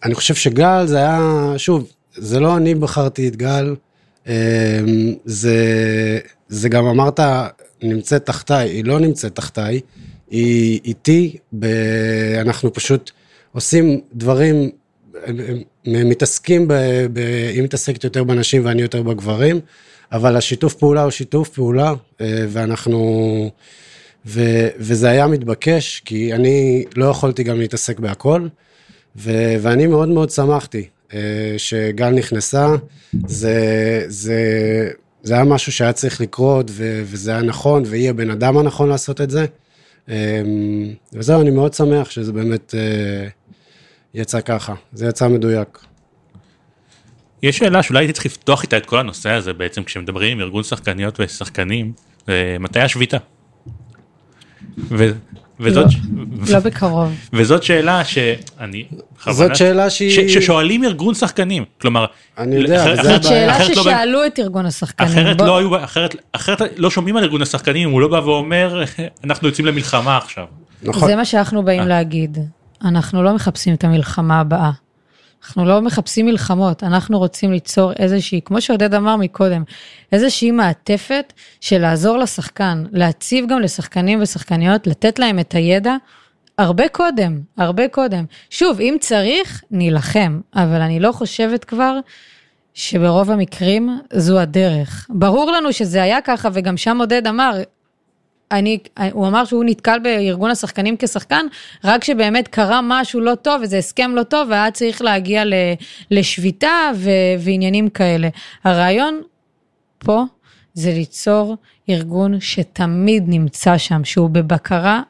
[0.05, 3.75] אני חושב שגל זה היה, שוב, זה לא אני בחרתי את גל,
[4.27, 4.33] אמ,
[5.25, 5.57] זה,
[6.47, 7.19] זה גם אמרת,
[7.83, 9.79] נמצאת תחתיי, היא לא נמצאת תחתיי,
[10.29, 11.65] היא איתי, ב,
[12.41, 13.11] אנחנו פשוט
[13.51, 14.69] עושים דברים,
[15.87, 16.73] מתעסקים, ב,
[17.13, 17.19] ב,
[17.53, 19.59] היא מתעסקת יותר בנשים ואני יותר בגברים,
[20.11, 23.49] אבל השיתוף פעולה הוא שיתוף פעולה, אה, ואנחנו,
[24.25, 24.41] ו,
[24.77, 28.47] וזה היה מתבקש, כי אני לא יכולתי גם להתעסק בהכל.
[29.17, 31.13] ו- ואני מאוד מאוד שמחתי uh,
[31.57, 32.75] שגל נכנסה,
[33.27, 33.55] זה,
[34.07, 34.41] זה,
[35.23, 39.21] זה היה משהו שהיה צריך לקרות, ו- וזה היה נכון, והיא הבן אדם הנכון לעשות
[39.21, 39.45] את זה.
[40.07, 40.09] Um,
[41.13, 43.31] וזהו, אני מאוד שמח שזה באמת uh,
[44.13, 45.79] יצא ככה, זה יצא מדויק.
[47.43, 50.63] יש שאלה שאולי הייתי צריך לפתוח איתה את כל הנושא הזה בעצם כשמדברים עם ארגון
[50.63, 51.93] שחקניות ושחקנים,
[52.59, 53.17] מתי השביתה?
[55.59, 55.85] וזאת...
[56.13, 57.13] לא, לא בקרוב.
[57.33, 58.85] וזאת שאלה שאני...
[59.29, 60.29] זאת שאלה שהיא...
[60.29, 62.05] ששואלים ארגון שחקנים, כלומר...
[62.37, 65.11] אני יודע, זאת שאלה לא ששאלו את ארגון השחקנים.
[65.11, 65.71] אחרת לא היו,
[66.31, 68.83] אחרת לא שומעים על ארגון השחקנים, הוא לא בא ואומר,
[69.23, 70.45] אנחנו יוצאים למלחמה עכשיו.
[70.83, 71.07] נכון.
[71.07, 71.85] זה מה שאנחנו באים אה.
[71.85, 72.37] להגיד.
[72.83, 74.71] אנחנו לא מחפשים את המלחמה הבאה.
[75.45, 79.63] אנחנו לא מחפשים מלחמות, אנחנו רוצים ליצור איזושהי, כמו שעודד אמר מקודם,
[80.11, 85.95] איזושהי מעטפת של לעזור לשחקן, להציב גם לשחקנים ושחקניות, לתת להם את הידע
[86.57, 88.25] הרבה קודם, הרבה קודם.
[88.49, 91.99] שוב, אם צריך, נילחם, אבל אני לא חושבת כבר
[92.73, 95.07] שברוב המקרים זו הדרך.
[95.09, 97.51] ברור לנו שזה היה ככה, וגם שם עודד אמר,
[98.51, 98.77] אני,
[99.11, 101.45] הוא אמר שהוא נתקל בארגון השחקנים כשחקן,
[101.83, 105.43] רק כשבאמת קרה משהו לא טוב, איזה הסכם לא טוב, והיה צריך להגיע
[106.11, 106.91] לשביתה
[107.39, 108.29] ועניינים כאלה.
[108.63, 109.21] הרעיון
[109.97, 110.23] פה
[110.73, 111.55] זה ליצור
[111.89, 115.01] ארגון שתמיד נמצא שם, שהוא בבקרה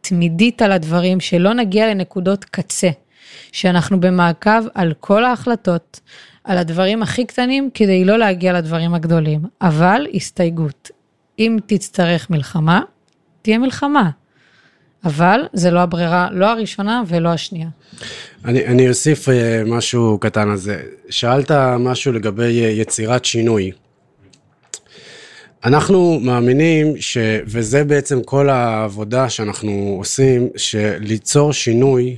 [0.00, 2.90] תמידית על הדברים, שלא נגיע לנקודות קצה,
[3.52, 6.00] שאנחנו במעקב על כל ההחלטות,
[6.44, 9.40] על הדברים הכי קטנים, כדי לא להגיע לדברים הגדולים.
[9.62, 10.90] אבל הסתייגות,
[11.40, 12.80] אם תצטרך מלחמה,
[13.42, 14.10] תהיה מלחמה.
[15.04, 17.68] אבל זה לא הברירה, לא הראשונה ולא השנייה.
[18.44, 20.82] אני, אני אוסיף אה, משהו קטן על זה.
[21.10, 23.70] שאלת משהו לגבי אה, יצירת שינוי.
[25.64, 27.18] אנחנו מאמינים ש...
[27.46, 32.16] וזה בעצם כל העבודה שאנחנו עושים, שליצור שינוי,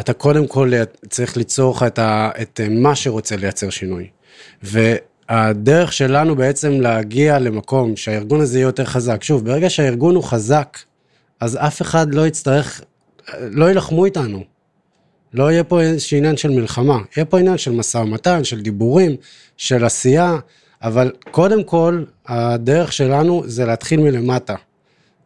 [0.00, 0.72] אתה קודם כל
[1.08, 1.98] צריך ליצור לך את.
[2.42, 4.08] את מה שרוצה לייצר שינוי.
[5.30, 9.22] והדרך שלנו בעצם להגיע למקום שהארגון הזה יהיה יותר חזק.
[9.22, 10.78] שוב, ברגע שהארגון הוא חזק,
[11.40, 12.80] אז אף אחד לא יצטרך,
[13.38, 14.44] לא יילחמו איתנו.
[15.34, 19.16] לא יהיה פה איזשהו עניין של מלחמה, יהיה פה עניין של משא ומתן, של דיבורים,
[19.56, 20.36] של עשייה,
[20.82, 24.54] אבל קודם כל, הדרך שלנו זה להתחיל מלמטה.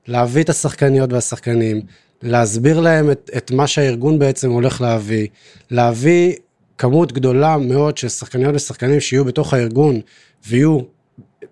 [0.07, 1.81] להביא את השחקניות והשחקנים,
[2.23, 5.29] להסביר להם את, את מה שהארגון בעצם הולך להביא,
[5.71, 6.35] להביא
[6.79, 10.01] כמות גדולה מאוד של שחקניות ושחקנים שיהיו בתוך הארגון
[10.49, 10.81] ויהיו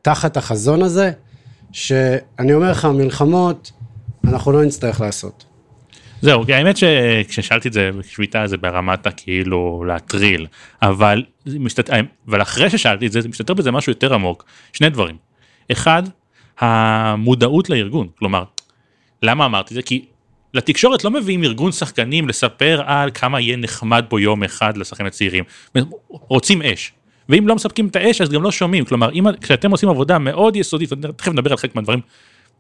[0.02, 1.12] תחת החזון הזה,
[1.72, 3.72] שאני אומר לך, מלחמות,
[4.24, 5.44] אנחנו לא נצטרך לעשות.
[6.20, 10.46] זהו, כי האמת שכששאלתי את זה בשביתה זה ברמת הכאילו להטריל,
[10.82, 11.90] אבל, משתת...
[12.28, 15.16] אבל אחרי ששאלתי את זה, זה מסתתר בזה משהו יותר עמוק, שני דברים.
[15.72, 16.02] אחד,
[16.58, 18.44] המודעות לארגון, כלומר,
[19.22, 19.82] למה אמרתי זה?
[19.82, 20.04] כי
[20.54, 25.44] לתקשורת לא מביאים ארגון שחקנים לספר על כמה יהיה נחמד בו יום אחד לשחקנים הצעירים,
[26.10, 26.92] רוצים אש.
[27.28, 30.56] ואם לא מספקים את האש אז גם לא שומעים, כלומר אם כשאתם עושים עבודה מאוד
[30.56, 32.00] יסודית, תכף נדבר על חלק מהדברים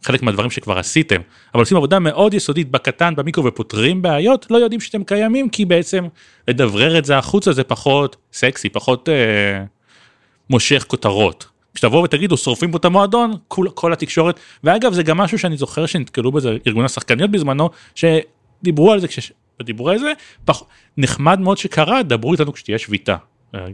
[0.02, 1.20] חלק מהדברים שכבר עשיתם,
[1.54, 6.04] אבל עושים עבודה מאוד יסודית בקטן, במיקרו ופותרים בעיות, לא יודעים שאתם קיימים, כי בעצם
[6.48, 9.64] לדברר את זה החוצה זה פחות סקסי, פחות אה,
[10.50, 11.51] מושך כותרות.
[11.74, 15.86] כשתבואו ותגידו שורפים פה את המועדון, כל, כל התקשורת, ואגב זה גם משהו שאני זוכר
[15.86, 20.12] שנתקלו בזה ארגון השחקניות בזמנו, שדיברו על זה, כשדיברו על זה,
[20.44, 20.62] פח,
[20.96, 23.16] נחמד מאוד שקרה, דברו איתנו כשתהיה שביתה.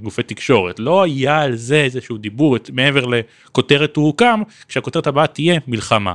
[0.03, 5.61] גופי תקשורת, לא היה על זה איזשהו דיבור מעבר לכותרת הוא הוקם, כשהכותרת הבאה תהיה
[5.67, 6.15] מלחמה.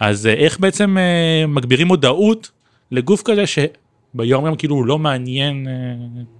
[0.00, 2.50] אז אה, איך בעצם אה, מגבירים מודעות
[2.90, 5.68] לגוף כזה שביום יום כאילו הוא לא מעניין.
[5.68, 6.37] אה...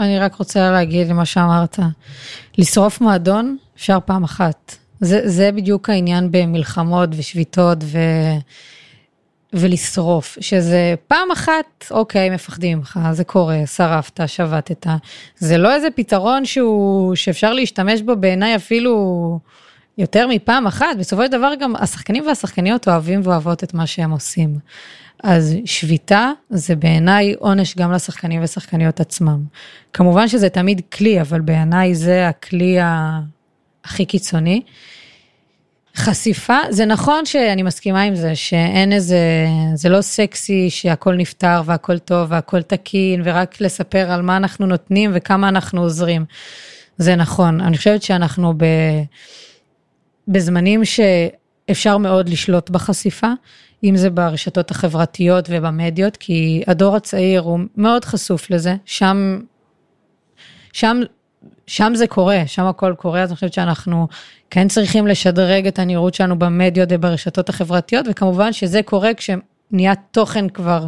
[0.00, 1.78] אני רק רוצה להגיד למה שאמרת,
[2.58, 4.76] לשרוף מועדון אפשר פעם אחת.
[5.00, 7.98] זה, זה בדיוק העניין במלחמות ושביתות ו...
[9.52, 14.86] ולשרוף, שזה פעם אחת, אוקיי, מפחדים ממך, זה קורה, שרפת, שבתת.
[15.36, 19.38] זה לא איזה פתרון שהוא, שאפשר להשתמש בו בעיניי אפילו
[19.98, 20.86] יותר מפעם אחת.
[20.98, 24.58] בסופו של דבר גם השחקנים והשחקניות אוהבים ואוהבות את מה שהם עושים.
[25.24, 29.44] אז שביתה זה בעיניי עונש גם לשחקנים ושחקניות עצמם.
[29.92, 32.76] כמובן שזה תמיד כלי, אבל בעיניי זה הכלי
[33.84, 34.62] הכי קיצוני.
[35.96, 39.18] חשיפה, זה נכון שאני מסכימה עם זה, שאין איזה,
[39.74, 45.10] זה לא סקסי שהכל נפתר והכל טוב והכל תקין, ורק לספר על מה אנחנו נותנים
[45.14, 46.24] וכמה אנחנו עוזרים.
[46.98, 48.64] זה נכון, אני חושבת שאנחנו ב,
[50.28, 53.32] בזמנים שאפשר מאוד לשלוט בחשיפה,
[53.84, 59.40] אם זה ברשתות החברתיות ובמדיות, כי הדור הצעיר הוא מאוד חשוף לזה, שם,
[60.72, 61.00] שם
[61.68, 64.08] שם זה קורה, שם הכל קורה, אז אני חושבת שאנחנו
[64.50, 70.86] כן צריכים לשדרג את הנראות שלנו במדיות וברשתות החברתיות, וכמובן שזה קורה כשנהיה תוכן כבר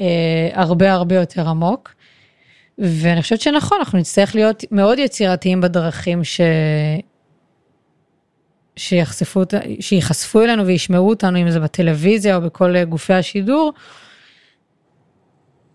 [0.00, 1.94] אה, הרבה הרבה יותר עמוק.
[2.78, 6.40] ואני חושבת שנכון, אנחנו נצטרך להיות מאוד יצירתיים בדרכים ש...
[8.78, 9.42] שיחשפו,
[9.80, 13.72] שיחשפו אלינו וישמעו אותנו, אם זה בטלוויזיה או בכל גופי השידור.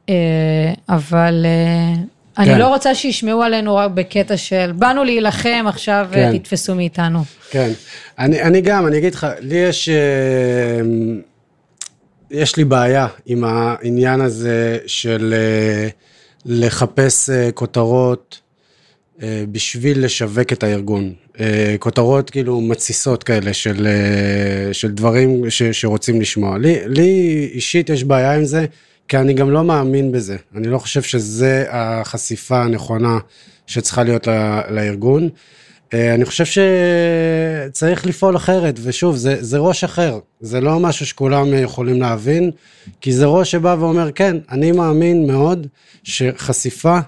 [0.09, 2.03] אה, אבל אה,
[2.37, 2.59] אני כן.
[2.59, 6.37] לא רוצה שישמעו עלינו רק בקטע של באנו להילחם, עכשיו כן.
[6.37, 7.19] תתפסו מאיתנו.
[7.49, 7.71] כן,
[8.19, 10.81] אני, אני גם, אני אגיד לך, לי יש, אה,
[12.31, 15.87] יש לי בעיה עם העניין הזה של אה,
[16.45, 18.39] לחפש אה, כותרות
[19.51, 21.13] בשביל לשווק את הארגון.
[21.79, 23.87] כותרות כאילו מתסיסות כאלה של,
[24.71, 26.57] של דברים ש, שרוצים לשמוע.
[26.57, 28.65] לי, לי אישית יש בעיה עם זה.
[29.07, 30.37] כי אני גם לא מאמין בזה.
[30.55, 33.17] אני לא חושב שזה החשיפה הנכונה
[33.67, 34.27] שצריכה להיות
[34.69, 35.29] לארגון.
[35.93, 41.47] אה, אני חושב שצריך לפעול אחרת, ושוב, זה, זה ראש אחר, זה לא משהו שכולם
[41.53, 42.51] יכולים להבין,
[43.01, 45.67] כי זה ראש שבא ואומר, כן, אני מאמין מאוד
[46.03, 46.99] שחשיפה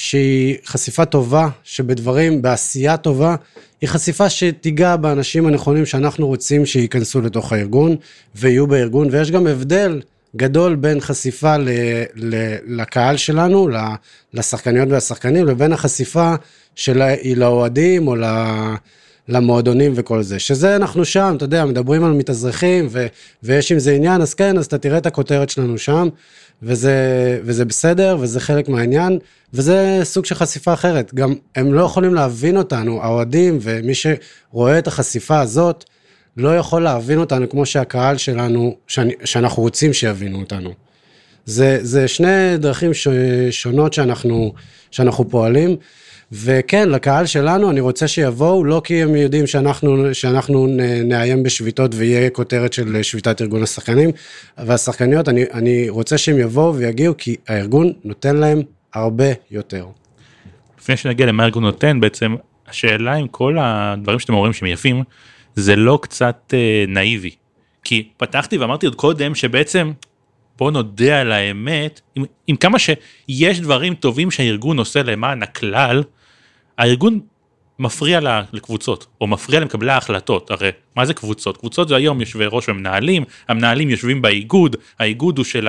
[0.00, 3.34] שהיא חשיפה טובה, שבדברים, בעשייה טובה,
[3.80, 7.96] היא חשיפה שתיגע באנשים הנכונים שאנחנו רוצים שייכנסו לתוך הארגון
[8.34, 10.00] ויהיו בארגון, ויש גם הבדל
[10.36, 11.68] גדול בין חשיפה ל,
[12.14, 12.34] ל,
[12.66, 13.68] לקהל שלנו,
[14.34, 16.34] לשחקניות והשחקנים, לבין החשיפה
[16.74, 17.02] של,
[17.36, 18.16] לאוהדים או
[19.28, 20.38] למועדונים וכל זה.
[20.38, 23.06] שזה אנחנו שם, אתה יודע, מדברים על מתאזרחים ו,
[23.42, 26.08] ויש עם זה עניין, אז כן, אז אתה תראה את הכותרת שלנו שם,
[26.62, 26.94] וזה,
[27.44, 29.18] וזה בסדר, וזה חלק מהעניין,
[29.54, 31.14] וזה סוג של חשיפה אחרת.
[31.14, 35.84] גם הם לא יכולים להבין אותנו, האוהדים ומי שרואה את החשיפה הזאת,
[36.36, 40.70] לא יכול להבין אותנו כמו שהקהל שלנו, שאני, שאנחנו רוצים שיבינו אותנו.
[41.46, 43.08] זה, זה שני דרכים ש,
[43.50, 44.52] שונות שאנחנו,
[44.90, 45.76] שאנחנו פועלים,
[46.32, 50.66] וכן, לקהל שלנו, אני רוצה שיבואו, לא כי הם יודעים שאנחנו, שאנחנו
[51.04, 54.10] נאיים בשביתות ויהיה כותרת של שביתת ארגון השחקנים
[54.58, 58.62] והשחקניות, אני, אני רוצה שהם יבואו ויגיעו, כי הארגון נותן להם
[58.94, 59.86] הרבה יותר.
[60.80, 62.34] לפני שנגיע למה הארגון נותן בעצם
[62.68, 65.02] השאלה אם כל הדברים שאתם אומרים שהם יפים
[65.54, 67.30] זה לא קצת אה, נאיבי.
[67.84, 69.92] כי פתחתי ואמרתי עוד קודם שבעצם
[70.58, 76.02] בוא נודה על האמת עם, עם כמה שיש דברים טובים שהארגון עושה למען הכלל
[76.80, 77.20] הארגון
[77.78, 78.20] מפריע
[78.52, 80.50] לקבוצות או מפריע למקבלי ההחלטות.
[80.50, 81.56] הרי מה זה קבוצות?
[81.56, 85.68] קבוצות זה היום יושבי ראש ומנהלים המנהלים יושבים באיגוד האיגוד הוא של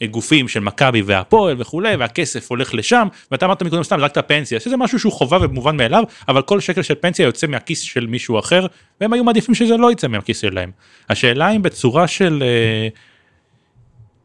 [0.00, 4.60] הגופים של מכבי והפועל וכולי והכסף הולך לשם ואתה אמרת מקודם סתם רק את הפנסיה
[4.60, 8.38] שזה משהו שהוא חובה ומובן מאליו אבל כל שקל של פנסיה יוצא מהכיס של מישהו
[8.38, 8.66] אחר
[9.00, 10.70] והם היו מעדיפים שזה לא יצא מהכיס שלהם.
[11.10, 12.42] השאלה אם בצורה של.
[12.42, 12.88] אה,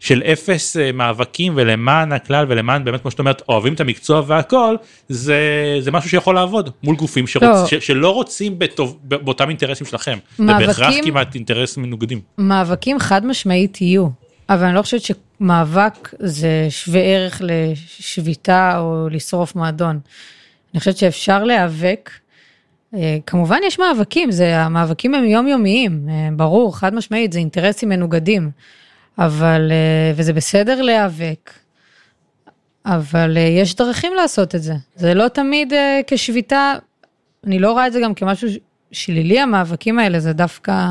[0.06, 4.76] של אפס אה, מאבקים ולמען הכלל ולמען באמת כמו שאת אומרת אוהבים את המקצוע והכל
[5.10, 5.40] זה
[5.80, 7.70] זה משהו שיכול לעבוד מול גופים שרוצ.
[7.70, 10.18] ש, שלא רוצים בטוב, באותם אינטרסים שלכם.
[10.38, 12.22] זה מאבקים- בהכרח כמעט אינטרס מנוגדים.
[12.38, 14.08] מאבקים חד משמעית יהיו,
[14.50, 20.00] אבל אני לא חושבת שמאבק זה שווה ערך לשביתה או לשרוף מועדון.
[20.74, 22.10] אני חושבת שאפשר להיאבק.
[22.96, 28.50] אה, כמובן יש מאבקים, זה, המאבקים הם יומיומיים, אה, ברור, חד משמעית, זה אינטרסים מנוגדים.
[29.20, 31.52] אבל, אה, וזה בסדר להיאבק,
[32.86, 34.74] אבל אה, יש דרכים לעשות את זה.
[34.96, 36.74] זה לא תמיד אה, כשביתה,
[37.48, 38.48] אני לא רואה את זה גם כמשהו
[38.92, 40.88] שלילי, המאבקים האלה, זה דווקא,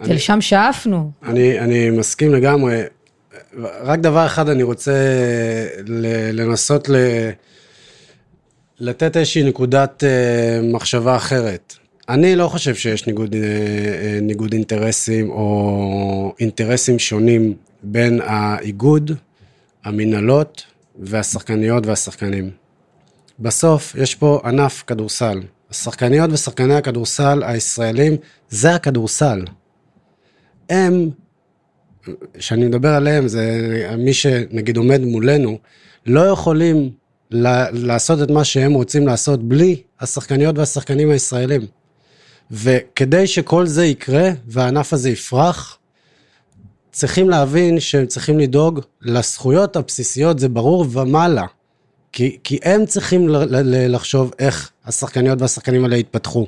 [0.00, 1.10] זה אני- לשם שאפנו.
[1.22, 2.82] אני, אני מסכים לגמרי.
[3.82, 4.92] רק דבר אחד אני רוצה
[6.32, 6.96] לנסות ל...
[8.80, 10.04] לתת איזושהי נקודת
[10.62, 11.74] מחשבה אחרת.
[12.08, 19.10] אני לא חושב שיש ניגוד, אה, אה, ניגוד אינטרסים או אינטרסים שונים בין האיגוד,
[19.84, 20.62] המנהלות
[20.98, 22.50] והשחקניות והשחקנים.
[23.38, 25.40] בסוף יש פה ענף כדורסל.
[25.70, 28.16] השחקניות ושחקני הכדורסל הישראלים
[28.50, 29.44] זה הכדורסל.
[30.70, 31.10] הם,
[32.34, 33.44] כשאני מדבר עליהם, זה
[33.98, 35.58] מי שנגיד עומד מולנו,
[36.06, 36.90] לא יכולים
[37.30, 41.60] לעשות את מה שהם רוצים לעשות בלי השחקניות והשחקנים הישראלים.
[42.52, 45.78] וכדי שכל זה יקרה והענף הזה יפרח,
[46.92, 51.46] צריכים להבין שהם צריכים לדאוג לזכויות הבסיסיות, זה ברור, ומעלה.
[52.12, 53.26] כי, כי הם צריכים
[53.88, 56.46] לחשוב איך השחקניות והשחקנים האלה יתפתחו.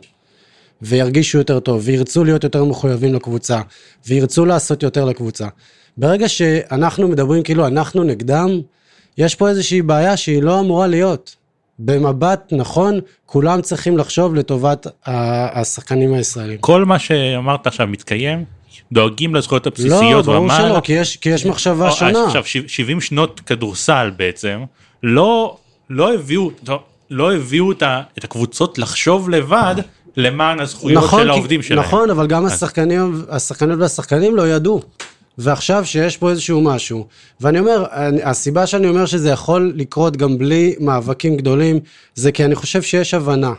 [0.83, 3.61] וירגישו יותר טוב, וירצו להיות יותר מחויבים לקבוצה,
[4.07, 5.49] וירצו לעשות יותר לקבוצה.
[5.97, 8.61] ברגע שאנחנו מדברים כאילו אנחנו נגדם,
[9.19, 11.37] יש פה איזושהי בעיה שהיא לא אמורה להיות.
[11.79, 16.59] במבט נכון, כולם צריכים לחשוב לטובת השחקנים הישראלים.
[16.59, 18.45] כל מה שאמרת עכשיו מתקיים,
[18.93, 20.69] דואגים לזכויות לא, הבסיסיות ברור ומעלה.
[20.69, 22.25] שלא, כי יש, כי יש מחשבה או, שונה.
[22.27, 24.61] עכשיו ש- 70 שנות כדורסל בעצם,
[25.03, 25.57] לא,
[25.91, 29.75] לא הביאו, לא, לא הביאו את, ה, את הקבוצות לחשוב לבד
[30.17, 31.81] למען הזכויות של כי- העובדים שלהם.
[31.85, 34.83] נכון, אבל גם השחקנים, השחקניות והשחקנים לא ידעו.
[35.39, 37.07] ועכשיו שיש פה איזשהו משהו,
[37.41, 37.85] ואני אומר,
[38.23, 41.81] הסיבה שאני אומר שזה יכול לקרות גם בלי מאבקים גדולים,
[42.15, 43.53] זה כי אני חושב שיש הבנה.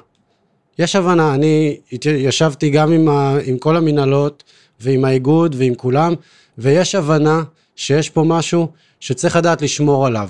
[0.80, 4.44] יש הבנה, אני ישבתי גם עם, ה, עם כל המנהלות
[4.80, 6.14] ועם האיגוד ועם כולם,
[6.58, 7.44] ויש הבנה
[7.76, 8.68] שיש פה משהו
[9.00, 10.30] שצריך לדעת לשמור עליו.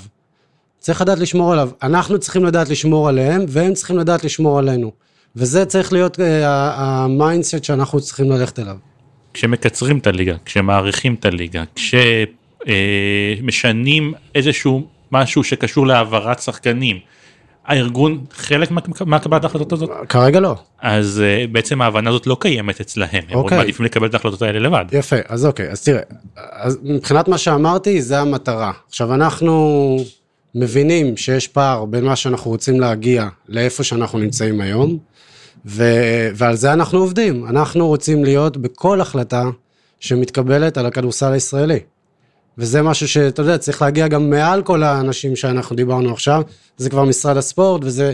[0.79, 1.69] צריך לדעת לשמור עליו.
[1.84, 4.91] אנחנו צריכים לדעת לשמור עליהם, והם צריכים לדעת לשמור עלינו.
[5.36, 8.77] וזה צריך להיות אה, ה mindset שאנחנו צריכים ללכת אליו.
[9.35, 11.63] כשמקצרים את הליגה, כשמאריכים את הליגה,
[12.65, 16.99] כשמשנים איזשהו משהו שקשור להעברת שחקנים,
[17.65, 20.55] הארגון חלק מה- מהקבלת ההחלטות הזאת, כרגע לא.
[20.81, 23.57] אז אה, בעצם ההבנה הזאת לא קיימת אצלהם, הם אוקיי.
[23.57, 24.85] מעדיפים לקבל את ההחלטות האלה לבד.
[24.91, 26.01] יפה, אז אוקיי, אז תראה,
[26.51, 28.71] אז מבחינת מה שאמרתי, זה המטרה.
[28.89, 29.97] עכשיו, אנחנו
[30.55, 34.97] מבינים שיש פער בין מה שאנחנו רוצים להגיע לאיפה שאנחנו נמצאים היום,
[35.65, 35.83] ו...
[36.35, 37.45] ועל זה אנחנו עובדים.
[37.47, 39.43] אנחנו רוצים להיות בכל החלטה
[39.99, 41.79] שמתקבלת על הכדורסל הישראלי.
[42.57, 46.41] וזה משהו שאתה יודע, צריך להגיע גם מעל כל האנשים שאנחנו דיברנו עכשיו,
[46.77, 48.13] זה כבר משרד הספורט, וזה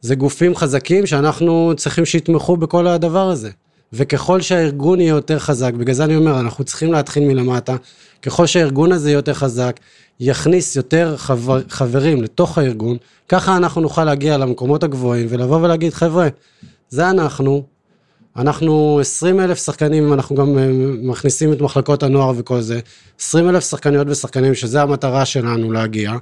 [0.00, 3.50] זה גופים חזקים שאנחנו צריכים שיתמכו בכל הדבר הזה.
[3.92, 7.76] וככל שהארגון יהיה יותר חזק, בגלל זה אני אומר, אנחנו צריכים להתחיל מלמטה,
[8.22, 9.80] ככל שהארגון הזה יהיה יותר חזק,
[10.20, 12.96] יכניס יותר חבר, חברים לתוך הארגון,
[13.28, 16.28] ככה אנחנו נוכל להגיע למקומות הגבוהים ולבוא ולהגיד, חבר'ה,
[16.88, 17.62] זה אנחנו,
[18.36, 20.68] אנחנו 20 אלף שחקנים, אנחנו גם אה,
[21.02, 22.80] מכניסים את מחלקות הנוער וכל זה,
[23.20, 26.12] 20 אלף שחקניות ושחקנים, שזה המטרה שלנו להגיע,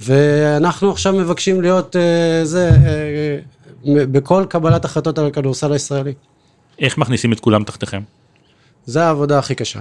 [0.00, 3.38] ואנחנו עכשיו מבקשים להיות אה, זה, אה,
[3.86, 6.12] אה, בכל קבלת החלטות על הכדורסל הישראלי.
[6.78, 8.02] איך מכניסים את כולם תחתיכם?
[8.86, 9.80] זה העבודה הכי קשה.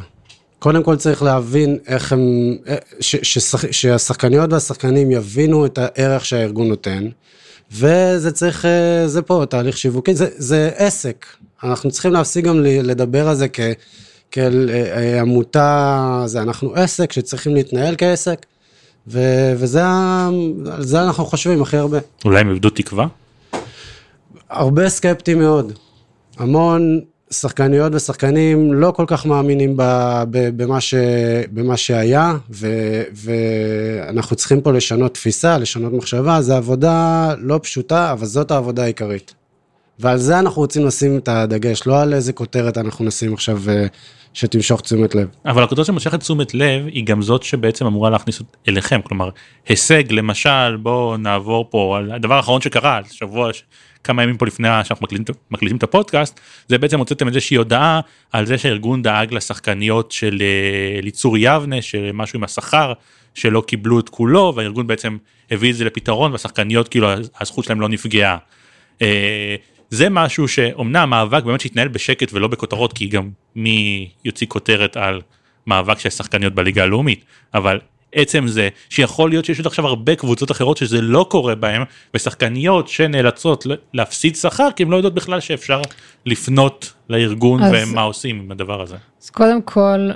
[0.60, 2.20] קודם כל צריך להבין איך הם,
[2.68, 7.10] אה, ש, ששח, שהשחקניות והשחקנים יבינו את הערך שהארגון נותן,
[7.72, 11.26] וזה צריך, אה, זה פה תהליך שיווקי, זה, זה עסק.
[11.64, 13.60] אנחנו צריכים להפסיק גם לדבר על זה כ,
[14.32, 18.46] כאל אה, אה, עמותה, זה אנחנו עסק שצריכים להתנהל כעסק,
[19.08, 19.20] ו,
[19.58, 19.86] וזה,
[20.72, 21.98] על זה אנחנו חושבים הכי הרבה.
[22.26, 23.08] אולי הם איבדו תקווה?
[24.50, 25.74] הרבה סקפטיים מאוד.
[26.38, 27.02] המון
[27.32, 29.84] שחקניות ושחקנים לא כל כך מאמינים ב,
[30.32, 30.94] ב, במה, ש,
[31.52, 32.68] במה שהיה, ו,
[33.14, 39.34] ואנחנו צריכים פה לשנות תפיסה, לשנות מחשבה, זו עבודה לא פשוטה, אבל זאת העבודה העיקרית.
[40.00, 43.86] ועל זה אנחנו רוצים לשים את הדגש, לא על איזה כותרת אנחנו נשים עכשיו אה,
[44.34, 45.28] שתמשוך תשומת לב.
[45.46, 49.30] אבל הכותרת שמושכת תשומת לב היא גם זאת שבעצם אמורה להכניס אליכם כלומר
[49.68, 53.50] הישג למשל בואו נעבור פה הדבר האחרון שקרה שבוע
[54.04, 58.00] כמה ימים פה לפני שאנחנו מקליטים, מקליטים את הפודקאסט זה בעצם הוצאתם איזושהי הודעה
[58.32, 62.94] על זה שהארגון דאג לשחקניות של אה, ליצור יבנה שמשהו עם השכר
[63.34, 65.18] שלא קיבלו את כולו והארגון בעצם
[65.52, 67.08] הביא את זה לפתרון והשחקניות כאילו
[67.40, 68.38] הזכות שלהם לא נפגעה.
[69.02, 69.56] אה,
[69.90, 75.22] זה משהו שאומנם מאבק באמת שהתנהל בשקט ולא בכותרות כי גם מי יוציא כותרת על
[75.68, 77.80] מאבק של שחקניות בליגה הלאומית אבל
[78.14, 81.84] עצם זה שיכול להיות שיש עוד עכשיו הרבה קבוצות אחרות שזה לא קורה בהם
[82.14, 85.82] ושחקניות שנאלצות להפסיד שכר כי הן לא יודעות בכלל שאפשר
[86.26, 88.96] לפנות לארגון אז- ומה עושים עם הדבר הזה.
[89.22, 90.10] אז קודם כל,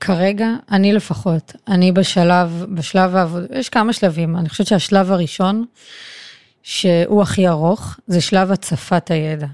[0.00, 5.64] כרגע, אני לפחות, אני בשלב, בשלב העבודה, יש כמה שלבים, אני חושבת שהשלב הראשון,
[6.62, 9.46] שהוא הכי ארוך, זה שלב הצפת הידע.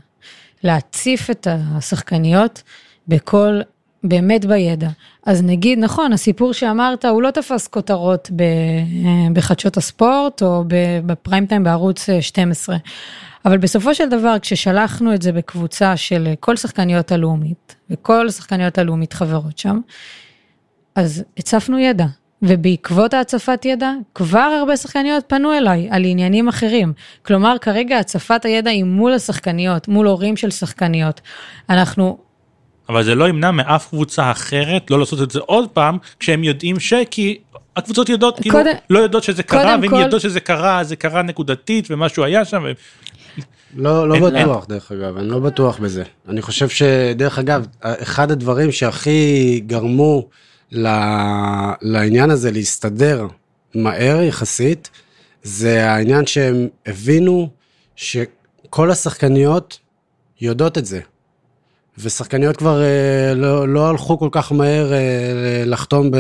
[0.65, 2.63] להציף את השחקניות
[3.09, 3.61] בכל,
[4.05, 4.89] באמת בידע.
[5.27, 8.43] אז נגיד, נכון, הסיפור שאמרת, הוא לא תפס כותרות ב,
[9.33, 10.65] בחדשות הספורט או
[11.07, 12.77] בפריים טיים בערוץ אה, 12.
[13.45, 18.79] אבל בסופו של דבר, כששלחנו את זה בקבוצה של אה, כל שחקניות הלאומית, וכל שחקניות
[18.79, 19.81] הלאומית חברות שם,
[20.95, 22.07] אז הצפנו ידע.
[22.45, 26.93] ובעקבות ההצפת ידע, כבר הרבה שחקניות פנו אליי על עניינים אחרים.
[27.23, 31.21] כלומר, כרגע הצפת הידע היא מול השחקניות, מול הורים של שחקניות.
[31.71, 32.19] אנחנו
[32.93, 36.81] אבל זה לא ימנע מאף קבוצה אחרת לא לעשות את זה עוד פעם כשהם יודעים
[36.81, 37.39] שכי
[37.77, 41.23] הקבוצות יודעות כאילו קודם- לא יודעות שזה קרה ואם כל- יודעות שזה קרה זה קרה
[41.23, 42.63] נקודתית ומשהו היה שם.
[42.67, 42.73] ו-
[43.77, 46.03] לא, לא אין- בטוח, דרך אגב, אני לא בטוח בזה.
[46.29, 50.29] אני חושב שדרך אגב, אחד הדברים שהכי גרמו
[50.73, 50.87] ל...
[51.83, 53.27] לעניין הזה להסתדר
[53.75, 54.91] מהר יחסית,
[55.43, 57.49] זה העניין שהם הבינו
[57.97, 59.79] שכל השחקניות
[60.41, 61.01] יודעות את זה.
[61.99, 64.99] ושחקניות כבר אה, לא, לא הלכו כל כך מהר אה,
[65.67, 66.17] לחתום ב,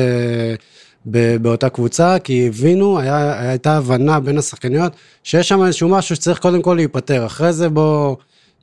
[1.06, 4.92] ב, באותה קבוצה, כי הבינו, היה, הייתה הבנה בין השחקניות,
[5.24, 7.26] שיש שם איזשהו משהו שצריך קודם כל להיפתר.
[7.26, 8.16] אחרי זה בואו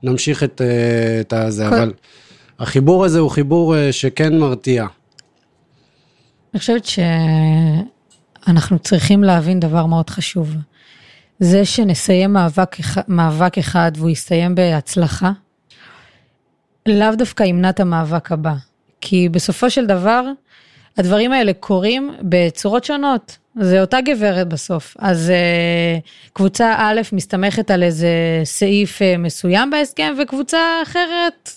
[0.04, 1.94] נמשיך את, אה, את הזה, כל- אבל
[2.60, 4.86] החיבור הזה הוא חיבור אה, שכן מרתיע.
[6.54, 6.86] אני חושבת
[8.46, 10.54] שאנחנו צריכים להבין דבר מאוד חשוב.
[11.40, 12.76] זה שנסיים מאבק,
[13.08, 15.32] מאבק אחד והוא יסתיים בהצלחה,
[16.86, 18.54] לאו דווקא ימנע את המאבק הבא.
[19.02, 20.24] כי בסופו של דבר,
[20.98, 23.38] הדברים האלה קורים בצורות שונות.
[23.60, 24.96] זה אותה גברת בסוף.
[25.00, 28.10] אז uh, קבוצה א' מסתמכת על איזה
[28.44, 31.50] סעיף uh, מסוים בהסכם, וקבוצה אחרת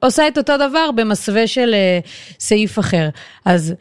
[0.00, 2.08] עושה את אותו דבר במסווה של uh,
[2.40, 3.08] סעיף אחר.
[3.44, 3.74] אז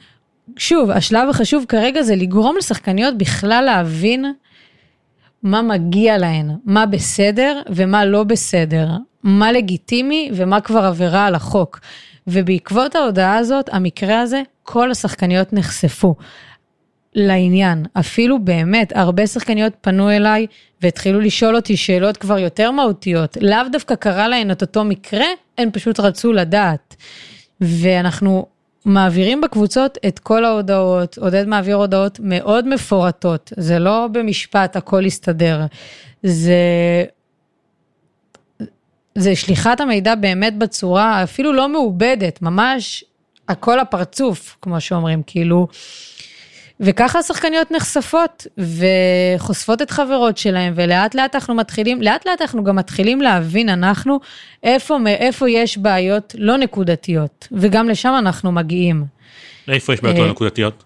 [0.57, 4.25] שוב, השלב החשוב כרגע זה לגרום לשחקניות בכלל להבין
[5.45, 8.89] מה מגיע להן, מה בסדר ומה לא בסדר,
[9.23, 11.79] מה לגיטימי ומה כבר עבירה על החוק.
[12.27, 16.15] ובעקבות ההודעה הזאת, המקרה הזה, כל השחקניות נחשפו
[17.15, 17.85] לעניין.
[17.93, 20.47] אפילו באמת, הרבה שחקניות פנו אליי
[20.81, 23.37] והתחילו לשאול אותי שאלות כבר יותר מהותיות.
[23.41, 25.27] לאו דווקא קרה להן את אותו מקרה,
[25.57, 26.95] הן פשוט רצו לדעת.
[27.61, 28.45] ואנחנו
[28.85, 35.61] מעבירים בקבוצות את כל ההודעות, עודד מעביר הודעות מאוד מפורטות, זה לא במשפט הכל יסתדר,
[36.23, 36.55] זה,
[39.15, 43.03] זה שליחת המידע באמת בצורה אפילו לא מעובדת, ממש
[43.49, 45.67] הכל הפרצוף, כמו שאומרים, כאילו,
[46.79, 48.47] וככה השחקניות נחשפות
[49.37, 54.19] וחושפות את חברות שלהם, ולאט לאט אנחנו מתחילים, לאט לאט אנחנו גם מתחילים להבין אנחנו
[54.63, 59.05] איפה, איפה יש בעיות לא נקודתיות, וגם לשם אנחנו מגיעים.
[59.67, 60.83] איפה יש בעיות אה, לא נקודתיות?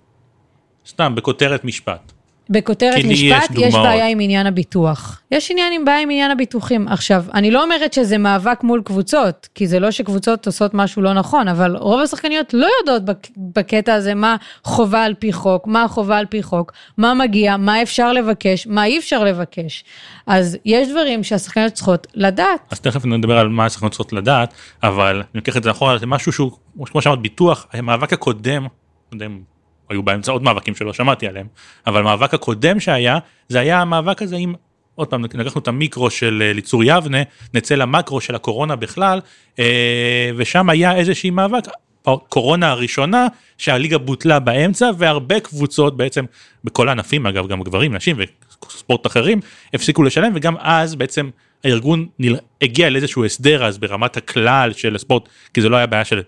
[0.87, 2.11] סתם בכותרת משפט.
[2.49, 3.85] בכותרת כי יש משפט, יש, דוגמאות.
[3.85, 5.21] בעיה עם עניין הביטוח.
[5.31, 6.87] יש עניין עם בעיה עם עניין הביטוחים.
[6.87, 11.13] עכשיו, אני לא אומרת שזה מאבק מול קבוצות, כי זה לא שקבוצות עושות משהו לא
[11.13, 15.87] נכון, אבל רוב השחקניות לא יודעות בק- בקטע הזה מה חובה על פי חוק, מה
[15.87, 19.83] חובה על פי חוק, מה מגיע, מה אפשר לבקש, מה אי אפשר לבקש.
[20.27, 22.59] אז יש דברים שהשחקניות צריכות לדעת.
[22.71, 26.05] אז תכף נדבר על מה השחקנות צריכות לדעת, אבל אני לוקח את זה אחורה, זה
[26.05, 26.51] משהו שהוא,
[26.85, 28.67] כמו שאמרת, ביטוח, המאבק הקודם,
[29.13, 29.39] אם
[29.89, 31.47] היו באמצע עוד מאבקים שלא שמעתי עליהם,
[31.87, 33.17] אבל המאבק הקודם שהיה,
[33.47, 34.53] זה היה המאבק הזה עם
[34.95, 37.17] עוד פעם, לקחנו את המיקרו של אה, ליצור יבנה,
[37.53, 39.19] נצא למקרו של הקורונה בכלל,
[39.59, 41.63] אה, ושם היה איזושהי מאבק,
[42.29, 43.27] קורונה הראשונה,
[43.57, 46.25] שהליגה בוטלה באמצע, והרבה קבוצות בעצם,
[46.63, 48.15] בכל הענפים אגב, גם גברים, נשים
[48.67, 49.39] וספורט אחרים,
[49.73, 51.29] הפסיקו לשלם, וגם אז בעצם
[51.63, 52.35] הארגון ניל...
[52.61, 56.21] הגיע לאיזשהו הסדר אז ברמת הכלל של הספורט, כי זה לא היה בעיה של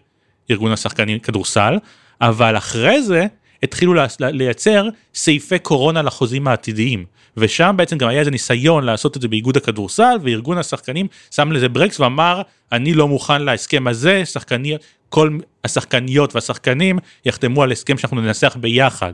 [0.51, 1.77] ארגון השחקנים כדורסל,
[2.21, 3.25] אבל אחרי זה
[3.63, 7.05] התחילו לייצר סעיפי קורונה לחוזים העתידיים.
[7.37, 11.69] ושם בעצם גם היה איזה ניסיון לעשות את זה באיגוד הכדורסל, וארגון השחקנים שם לזה
[11.69, 12.41] ברקס ואמר,
[12.71, 19.13] אני לא מוכן להסכם הזה, שחקניות, כל השחקניות והשחקנים יחתמו על הסכם שאנחנו ננסח ביחד.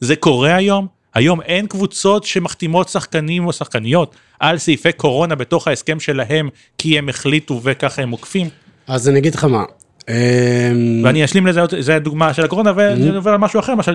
[0.00, 0.86] זה קורה היום?
[1.14, 6.48] היום אין קבוצות שמחתימות שחקנים או שחקניות על סעיפי קורונה בתוך ההסכם שלהם,
[6.78, 8.48] כי הם החליטו וככה הם עוקפים.
[8.86, 9.64] אז אני אגיד לך מה.
[10.08, 10.14] אמ,
[11.04, 13.94] ואני אשלים לזה, זה הדוגמה של הקורונה, ואני עובר על משהו אחר, למשל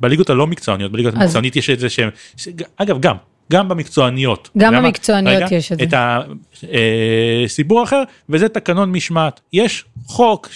[0.00, 2.10] בליגות הלא מקצועניות, בליגות המקצוענית יש את זה שהם,
[2.76, 3.16] אגב גם,
[3.52, 4.50] גם במקצועניות.
[4.58, 5.84] גם במקצועניות רגע, יש את זה.
[5.84, 5.94] את
[7.44, 9.40] הסיפור אה, אחר, וזה תקנון משמעת.
[9.52, 10.48] יש חוק,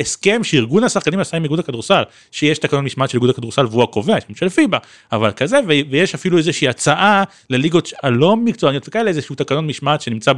[0.00, 4.16] הסכם שארגון השחקנים עשה עם איגוד הכדורסל, שיש תקנון משמעת של איגוד הכדורסל והוא הקובע,
[4.34, 4.78] של פיבה,
[5.12, 5.58] אבל כזה,
[5.90, 10.32] ויש אפילו איזושהי הצעה לליגות הלא מקצועניות וכאלה, איזשהו תקנון משמעת שנמצא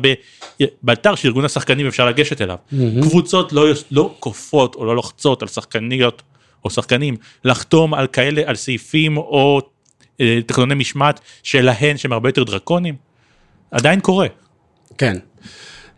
[0.82, 2.56] באתר של ארגון השחקנים אפשר לגשת אליו.
[2.56, 3.02] Mm-hmm.
[3.02, 6.22] קבוצות לא, לא כופות או לא לוחצות על שחקניות
[6.64, 9.61] או שחקנים לחתום על כאלה, על סעיפים או
[10.46, 12.94] תקנוני משמעת שלהן שהם הרבה יותר דרקונים,
[13.70, 14.26] עדיין קורה.
[14.98, 15.16] כן.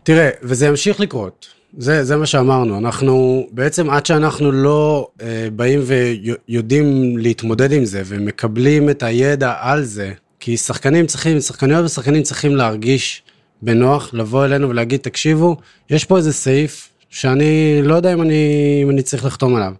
[0.03, 1.47] תראה, וזה ימשיך לקרות.
[1.77, 8.01] זה, זה מה שאמרנו, אנחנו בעצם עד שאנחנו לא אה, באים ויודעים להתמודד עם זה
[8.05, 13.23] ומקבלים את הידע על זה, כי שחקנים צריכים, שחקניות ושחקנים צריכים להרגיש
[13.61, 15.57] בנוח, לבוא אלינו ולהגיד, תקשיבו,
[15.89, 19.73] יש פה איזה סעיף שאני לא יודע אם אני, אם אני צריך לחתום עליו.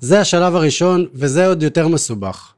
[0.00, 2.53] זה השלב הראשון, וזה עוד יותר מסובך.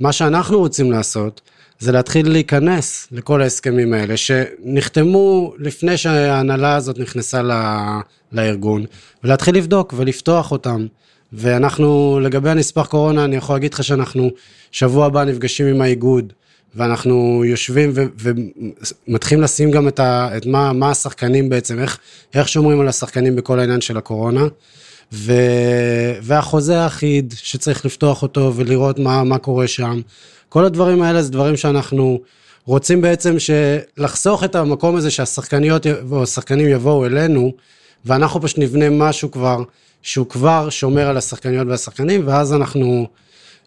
[0.00, 1.40] מה שאנחנו רוצים לעשות,
[1.78, 7.42] זה להתחיל להיכנס לכל ההסכמים האלה, שנחתמו לפני שההנהלה הזאת נכנסה
[8.32, 8.84] לארגון,
[9.24, 10.86] ולהתחיל לבדוק ולפתוח אותם.
[11.32, 14.30] ואנחנו, לגבי הנספח קורונה, אני יכול להגיד לך שאנחנו
[14.72, 16.32] שבוע הבא נפגשים עם האיגוד,
[16.74, 17.92] ואנחנו יושבים
[19.08, 21.98] ומתחילים לשים גם את, ה, את מה, מה השחקנים בעצם, איך,
[22.34, 24.44] איך שומרים על השחקנים בכל העניין של הקורונה.
[25.12, 25.32] ו...
[26.22, 30.00] והחוזה האחיד שצריך לפתוח אותו ולראות מה, מה קורה שם.
[30.48, 32.20] כל הדברים האלה זה דברים שאנחנו
[32.66, 33.36] רוצים בעצם
[33.96, 37.52] לחסוך את המקום הזה שהשחקניות או השחקנים יבואו אלינו,
[38.04, 39.62] ואנחנו פשוט נבנה משהו כבר,
[40.02, 43.06] שהוא כבר שומר על השחקניות והשחקנים, ואז אנחנו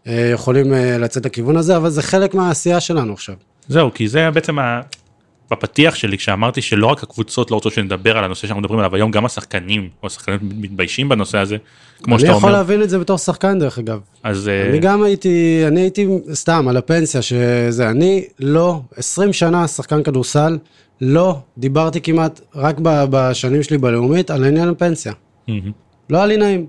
[0.07, 3.35] אה, יכולים אה, לצאת לכיוון הזה, אבל זה חלק מהעשייה שלנו עכשיו.
[3.67, 4.81] זהו, כי זה בעצם ה...
[5.51, 9.11] בפתיח שלי כשאמרתי שלא רק הקבוצות לא רוצות שנדבר על הנושא שאנחנו מדברים עליו היום
[9.11, 11.57] גם השחקנים או השחקנים מתביישים בנושא הזה
[12.03, 12.37] כמו שאתה אומר.
[12.37, 13.99] אני יכול להבין את זה בתור שחקן דרך אגב.
[14.23, 19.67] אז אני אה, גם הייתי אני הייתי סתם על הפנסיה שזה אני לא 20 שנה
[19.67, 20.57] שחקן כדורסל
[21.01, 25.13] לא דיברתי כמעט רק בשנים שלי בלאומית על עניין הפנסיה.
[26.09, 26.65] לא היה לי נעים.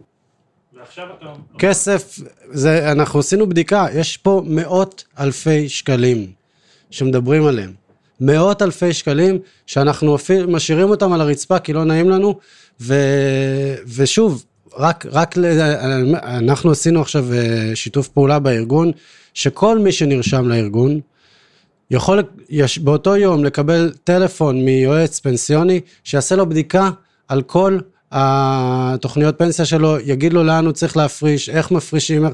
[1.59, 2.18] כסף
[2.51, 6.27] זה אנחנו עשינו בדיקה יש פה מאות אלפי שקלים
[6.91, 7.84] שמדברים עליהם.
[8.20, 12.38] מאות אלפי שקלים, שאנחנו אפילו משאירים אותם על הרצפה כי לא נעים לנו,
[12.80, 12.94] ו,
[13.96, 14.44] ושוב,
[14.78, 15.34] רק, רק
[16.22, 18.92] אנחנו עשינו עכשיו אה, שיתוף פעולה בארגון,
[19.34, 21.00] שכל מי שנרשם לארגון,
[21.90, 26.90] יכול יש, באותו יום לקבל טלפון מיועץ פנסיוני, שיעשה לו בדיקה
[27.28, 27.78] על כל
[28.12, 32.24] התוכניות פנסיה שלו, יגיד לו לאן הוא צריך להפריש, איך מפרישים,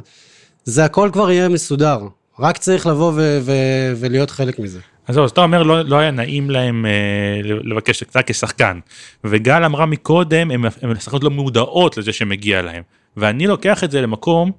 [0.64, 1.98] זה הכל כבר יהיה מסודר.
[2.38, 4.78] רק צריך לבוא ו- ו- ולהיות חלק מזה.
[5.10, 8.78] אז זהו, אז אתה אומר לא, לא היה נעים להם אה, לבקש קצת כשחקן.
[9.24, 10.92] וגל אמרה מקודם, הם, הם
[11.22, 12.82] לא מודעות לזה שמגיע להם.
[13.16, 14.50] ואני לוקח את זה למקום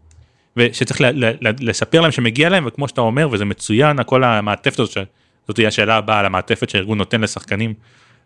[0.71, 4.79] שצריך ל, ל, ל, לספר להם שמגיע להם, וכמו שאתה אומר, וזה מצוין, הכל המעטפת
[4.79, 4.97] הזאת,
[5.47, 7.73] זאת תהיה השאלה הבאה על המעטפת שהארגון נותן לשחקנים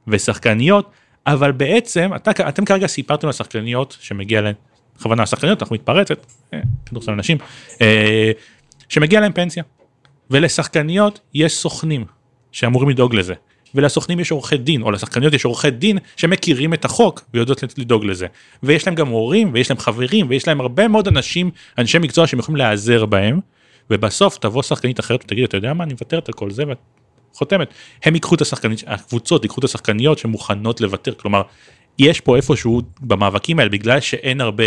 [0.07, 0.91] ושחקניות,
[1.27, 4.53] אבל בעצם, אתה, אתם כרגע סיפרתם לשחקניות שמגיע להם,
[4.97, 7.37] בכוונה השחקניות, אנחנו מתפרצת, אה, כדורסל אנשים,
[7.81, 8.31] אה,
[8.89, 9.63] שמגיע להם פנסיה.
[10.31, 12.05] ולשחקניות יש סוכנים
[12.55, 13.33] שאמורים לדאוג לזה.
[13.75, 18.27] ולסוכנים יש עורכי דין, או לשחקניות יש עורכי דין שמכירים את החוק ויודעות לדאוג לזה.
[18.63, 22.39] ויש להם גם הורים, ויש להם חברים, ויש להם הרבה מאוד אנשים, אנשי מקצוע שהם
[22.39, 23.39] יכולים להיעזר בהם,
[23.89, 26.77] ובסוף תבוא שחקנית אחרת ותגיד, אתה יודע מה, אני מוותרת על כל זה, ואת
[27.33, 27.67] חותמת.
[28.03, 31.41] הם ייקחו את השחקנית, הקבוצות ייקחו את השחקניות שמוכנות לוותר, כלומר,
[31.99, 34.63] יש פה איפשהו במאבקים האלה, בגלל שאין הרבה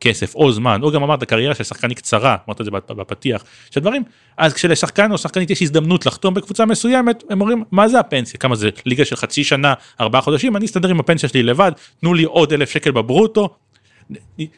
[0.00, 3.44] כסף או זמן, או גם אמרת קריירה של שחקן היא קצרה, אמרת את זה בפתיח,
[3.70, 4.02] של דברים,
[4.36, 8.40] אז כשלשחקן או שחקנית יש הזדמנות לחתום בקבוצה מסוימת, הם אומרים, מה זה הפנסיה?
[8.40, 12.14] כמה זה ליגה של חצי שנה, ארבעה חודשים, אני אסתדר עם הפנסיה שלי לבד, תנו
[12.14, 13.48] לי עוד אלף שקל בברוטו.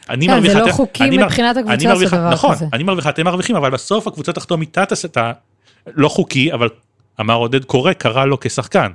[0.09, 2.67] אני כן, מרוויחה, זה לא חוקי מבחינת הקבוצה לעשות דבר נכון, כזה.
[2.73, 5.33] אני מרוויחה, אתם מרוויחים, אבל בסוף הקבוצה תחתום איתה את ה...
[5.87, 6.69] לא חוקי, אבל
[7.21, 8.91] אמר עודד קורא, קרא לו כשחקן.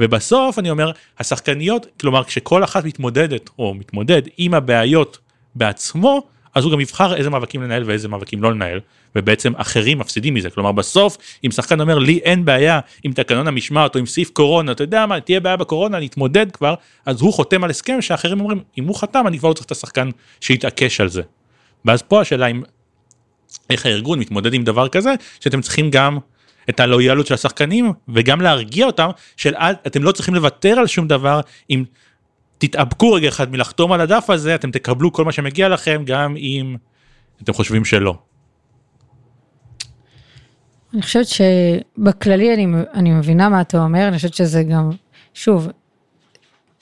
[0.00, 5.18] ובסוף אני אומר, השחקניות, כלומר כשכל אחת מתמודדת או מתמודד עם הבעיות
[5.56, 6.22] בעצמו,
[6.54, 8.80] אז הוא גם יבחר איזה מאבקים לנהל ואיזה מאבקים לא לנהל,
[9.16, 10.50] ובעצם אחרים מפסידים מזה.
[10.50, 14.72] כלומר בסוף, אם שחקן אומר לי אין בעיה עם תקנון המשמעת או עם סעיף קורונה,
[14.72, 16.74] אתה יודע מה, תהיה בעיה בקורונה, אני אתמודד כבר,
[17.06, 19.70] אז הוא חותם על הסכם שאחרים אומרים, אם הוא חתם אני כבר לא צריך את
[19.70, 21.22] השחקן שיתעקש על זה.
[21.84, 22.62] ואז פה השאלה אם,
[23.70, 26.18] איך הארגון מתמודד עם דבר כזה, שאתם צריכים גם
[26.68, 29.54] את הלויאליות של השחקנים וגם להרגיע אותם של
[29.86, 31.40] אתם לא צריכים לוותר על שום דבר
[31.70, 31.84] אם
[32.58, 36.76] תתאבקו רגע אחד מלחתום על הדף הזה אתם תקבלו כל מה שמגיע לכם גם אם
[37.42, 38.14] אתם חושבים שלא.
[40.94, 44.90] אני חושבת שבכללי אני, אני מבינה מה אתה אומר, אני חושבת שזה גם,
[45.34, 45.68] שוב,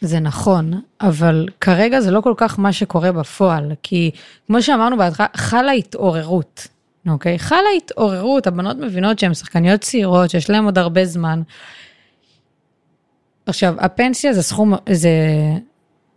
[0.00, 4.10] זה נכון, אבל כרגע זה לא כל כך מה שקורה בפועל, כי
[4.46, 6.68] כמו שאמרנו בהתחלה, חלה התעוררות,
[7.08, 7.38] אוקיי?
[7.38, 11.42] חלה התעוררות, הבנות מבינות שהן שחקניות צעירות, שיש להן עוד הרבה זמן.
[13.46, 15.10] עכשיו, הפנסיה זה סכום, זה,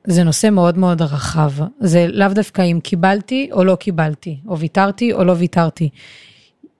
[0.03, 1.51] זה נושא מאוד מאוד רחב.
[1.79, 5.89] זה לאו דווקא אם קיבלתי או לא קיבלתי, או ויתרתי או לא ויתרתי.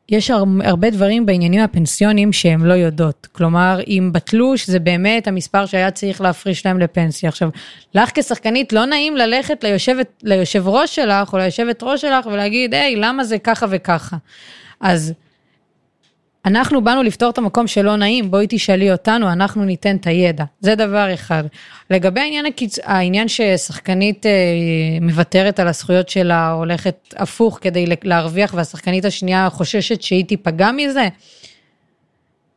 [0.10, 0.32] יש
[0.64, 3.28] הרבה דברים בעניינים הפנסיונים שהן לא יודעות.
[3.32, 7.30] כלומר, אם בתלוש זה באמת המספר שהיה צריך להפריש להם לפנסיה.
[7.30, 7.50] עכשיו,
[7.96, 12.96] לך כשחקנית לא נעים ללכת ליושבת, ליושב ראש שלך או ליושבת ראש שלך ולהגיד, היי,
[12.96, 14.18] למה זה ככה וככה.
[14.82, 15.14] אז
[16.48, 20.44] אנחנו באנו לפתור את המקום שלא נעים, בואי תשאלי אותנו, אנחנו ניתן את הידע.
[20.60, 21.44] זה דבר אחד.
[21.90, 22.80] לגבי העניין, הקיצ...
[22.84, 24.32] העניין ששחקנית אה,
[25.02, 31.08] מוותרת על הזכויות שלה, הולכת הפוך כדי להרוויח, והשחקנית השנייה חוששת שהיא תיפגע מזה,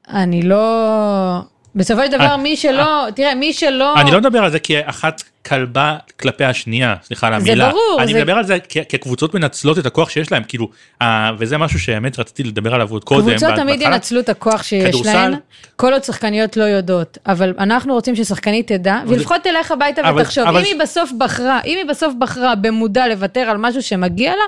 [0.09, 1.41] אני לא...
[1.75, 4.01] בסופו של דבר, אה, מי שלא, אה, תראה, מי שלא...
[4.01, 7.65] אני לא מדבר על זה כאחת כלבה כלפי השנייה, סליחה על המילה.
[7.65, 8.03] זה ברור.
[8.03, 8.19] אני זה...
[8.19, 10.71] מדבר על זה כקבוצות מנצלות את הכוח שיש להם, כאילו,
[11.39, 13.31] וזה משהו שהאמת רציתי לדבר עליו עוד קודם.
[13.31, 15.13] קבוצות תמיד ינצלו את הכוח שיש כדורסל...
[15.13, 15.35] להן,
[15.77, 20.47] כל עוד שחקניות לא יודעות, אבל אנחנו רוצים ששחקנית תדע, ולפחות תלך הביתה אבל, ותחשוב,
[20.47, 20.61] אבל...
[20.61, 24.45] אם היא בסוף בחרה, אם היא בסוף בחרה במודע לוותר על משהו שמגיע לה,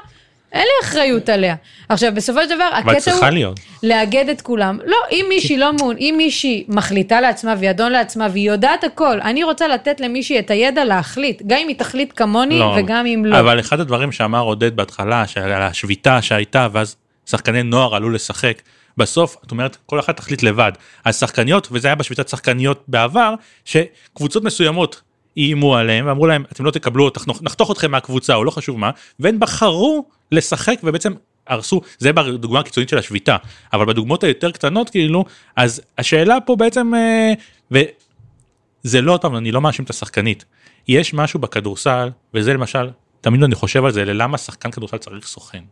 [0.53, 1.55] אין לי אחריות עליה.
[1.89, 3.61] עכשיו, בסופו של דבר, הקטע הוא להיות.
[3.83, 4.79] לאגד את כולם.
[4.87, 9.21] לא, אם מישהי לא מעון, אם מישהי מחליטה לעצמה והיא אדון לעצמה והיא יודעת הכל,
[9.21, 13.25] אני רוצה לתת למישהי את הידע להחליט, גם אם היא תחליט כמוני לא, וגם אם
[13.25, 13.41] לא.
[13.41, 16.97] אבל אחד הדברים שאמר עודד בהתחלה, על השביתה שהייתה, ואז
[17.27, 18.63] שחקני נוער עלו לשחק,
[18.97, 20.73] בסוף, את אומרת, כל אחת תחליט לבד.
[21.05, 23.35] אז שחקניות, וזה היה בשביתת שחקניות בעבר,
[23.65, 25.01] שקבוצות מסוימות
[25.37, 27.11] איימו עליהם ואמרו להם אתם לא תקבלו
[27.41, 31.12] נחתוך אתכם מהקבוצה או לא חשוב מה והם בחרו לשחק ובעצם
[31.47, 33.37] הרסו זה בדוגמה הקיצונית של השביתה
[33.72, 35.24] אבל בדוגמאות היותר קטנות כאילו
[35.57, 37.33] אז השאלה פה בעצם אה,
[37.70, 40.45] וזה לא אותם אני לא מאשים את השחקנית.
[40.89, 45.62] יש משהו בכדורסל וזה למשל תמיד אני חושב על זה ללמה שחקן כדורסל צריך סוכן.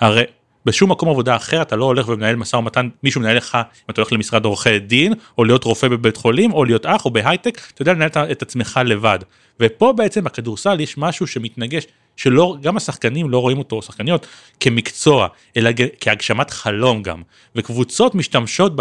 [0.00, 0.24] הרי
[0.68, 4.00] בשום מקום עבודה אחר אתה לא הולך ומנהל משא ומתן, מישהו מנהל לך, אם אתה
[4.00, 7.82] הולך למשרד עורכי דין, או להיות רופא בבית חולים, או להיות אח, או בהייטק, אתה
[7.82, 9.18] יודע לנהל את עצמך לבד.
[9.60, 14.26] ופה בעצם בכדורסל יש משהו שמתנגש, שלא, גם השחקנים לא רואים אותו, שחקניות,
[14.60, 17.22] כמקצוע, אלא כהגשמת חלום גם.
[17.56, 18.72] וקבוצות משתמשות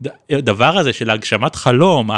[0.00, 2.10] בדבר הזה של הגשמת חלום,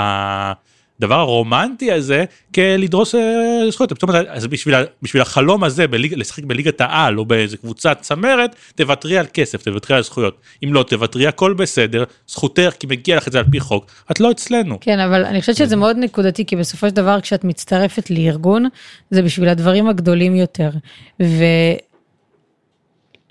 [1.00, 2.24] הדבר הרומנטי הזה
[2.54, 4.02] כלדרוס אה, זכויות.
[4.02, 9.18] אומרת, אז בשביל, בשביל החלום הזה בליג, לשחק בליגת העל או באיזה קבוצת צמרת, תוותרי
[9.18, 10.40] על כסף, תוותרי על זכויות.
[10.64, 14.20] אם לא תוותרי הכל בסדר, זכותך כי מגיע לך את זה על פי חוק, את
[14.20, 14.78] לא אצלנו.
[14.80, 18.68] כן, אבל אני חושבת שזה מאוד נקודתי, כי בסופו של דבר כשאת מצטרפת לארגון,
[19.10, 20.70] זה בשביל הדברים הגדולים יותר.
[21.22, 21.44] ו...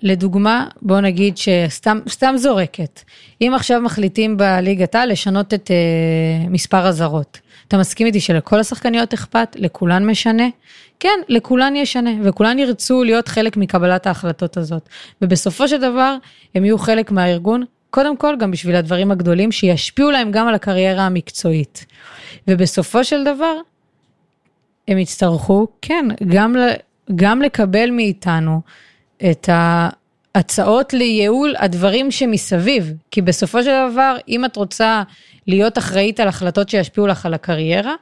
[0.01, 3.01] לדוגמה, בוא נגיד שסתם זורקת,
[3.41, 7.39] אם עכשיו מחליטים בליגת העל לשנות את uh, מספר הזרות,
[7.69, 9.55] אתה מסכים איתי שלכל השחקניות אכפת?
[9.59, 10.47] לכולן משנה?
[10.99, 14.89] כן, לכולן ישנה, וכולן ירצו להיות חלק מקבלת ההחלטות הזאת.
[15.21, 16.15] ובסופו של דבר,
[16.55, 21.05] הם יהיו חלק מהארגון, קודם כל גם בשביל הדברים הגדולים שישפיעו להם גם על הקריירה
[21.05, 21.85] המקצועית.
[22.47, 23.55] ובסופו של דבר,
[24.87, 26.55] הם יצטרכו, כן, גם,
[27.15, 28.61] גם לקבל מאיתנו
[29.31, 32.93] את ההצעות לייעול הדברים שמסביב.
[33.11, 35.03] כי בסופו של דבר, אם את רוצה
[35.47, 37.95] להיות אחראית על החלטות שישפיעו לך על הקריירה,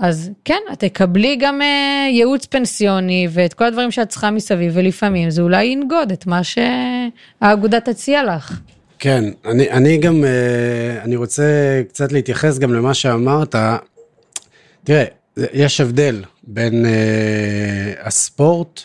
[0.00, 1.64] אז כן, את תקבלי גם uh,
[2.10, 7.80] ייעוץ פנסיוני ואת כל הדברים שאת צריכה מסביב, ולפעמים זה אולי ינגוד את מה שהאגודה
[7.80, 8.60] תציע לך.
[8.98, 13.54] כן, אני, אני גם, uh, אני רוצה קצת להתייחס גם למה שאמרת.
[14.84, 15.04] תראה,
[15.36, 16.88] יש הבדל בין uh,
[18.06, 18.80] הספורט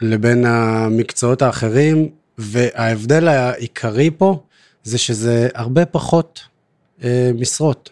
[0.00, 4.38] לבין המקצועות האחרים, וההבדל העיקרי פה
[4.82, 6.55] זה שזה הרבה פחות אה,
[7.34, 7.90] משרות.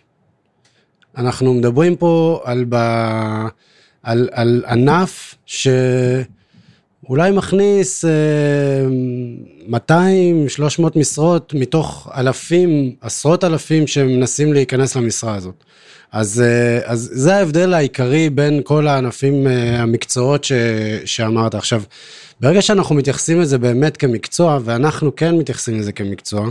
[1.17, 2.75] אנחנו מדברים פה על, ב,
[4.03, 5.85] על, על ענף שהוא
[7.09, 8.05] אולי מכניס
[9.69, 15.65] 200, 300 משרות מתוך אלפים, עשרות אלפים שמנסים להיכנס למשרה הזאת.
[16.15, 20.53] אז, אה, אז זה ההבדל העיקרי בין כל הענפים, אה, המקצועות ש,
[21.05, 21.55] שאמרת.
[21.55, 21.83] עכשיו,
[22.41, 26.49] ברגע שאנחנו מתייחסים לזה באמת כמקצוע, ואנחנו כן מתייחסים לזה כמקצוע,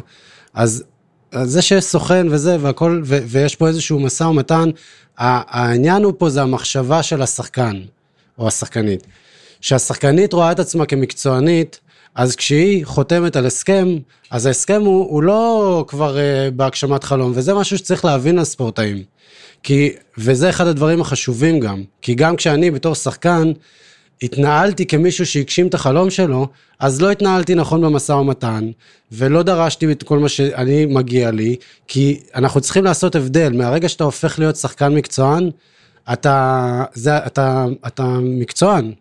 [0.54, 0.84] אז
[1.44, 4.70] זה שיש סוכן וזה והכל, ו, ויש פה איזשהו משא ומתן,
[5.18, 7.82] העניין הוא פה זה המחשבה של השחקן,
[8.38, 9.08] או השחקנית.
[9.62, 11.80] שהשחקנית רואה את עצמה כמקצוענית,
[12.16, 13.88] אז כשהיא חותמת על הסכם,
[14.32, 19.04] אז ההסכם הוא, הוא לא כבר uh, בהגשמת חלום, וזה משהו שצריך להבין על ספורטאים.
[19.64, 23.52] כי, וזה אחד הדברים החשובים גם, כי גם כשאני בתור שחקן
[24.22, 26.48] התנהלתי כמישהו שהגשים את החלום שלו,
[26.80, 28.72] אז לא התנהלתי נכון במשא ומתן,
[29.12, 31.56] ולא דרשתי את כל מה שאני מגיע לי,
[31.88, 35.50] כי אנחנו צריכים לעשות הבדל, מהרגע שאתה הופך להיות שחקן מקצוען,
[36.14, 38.92] אתה, זה, אתה, אתה מקצוען,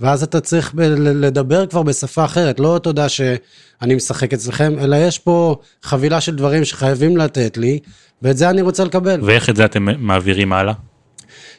[0.00, 5.56] ואז אתה צריך לדבר כבר בשפה אחרת, לא תודה שאני משחק אצלכם, אלא יש פה
[5.82, 7.78] חבילה של דברים שחייבים לתת לי,
[8.22, 9.20] ואת זה אני רוצה לקבל.
[9.22, 10.74] ואיך את זה אתם מעבירים הלאה?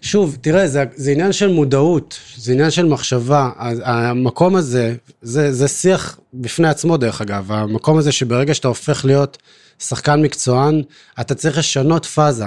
[0.01, 3.49] שוב, תראה, זה, זה עניין של מודעות, זה עניין של מחשבה.
[3.83, 9.37] המקום הזה, זה, זה שיח בפני עצמו דרך אגב, המקום הזה שברגע שאתה הופך להיות
[9.79, 10.81] שחקן מקצוען,
[11.21, 12.45] אתה צריך לשנות פאזה.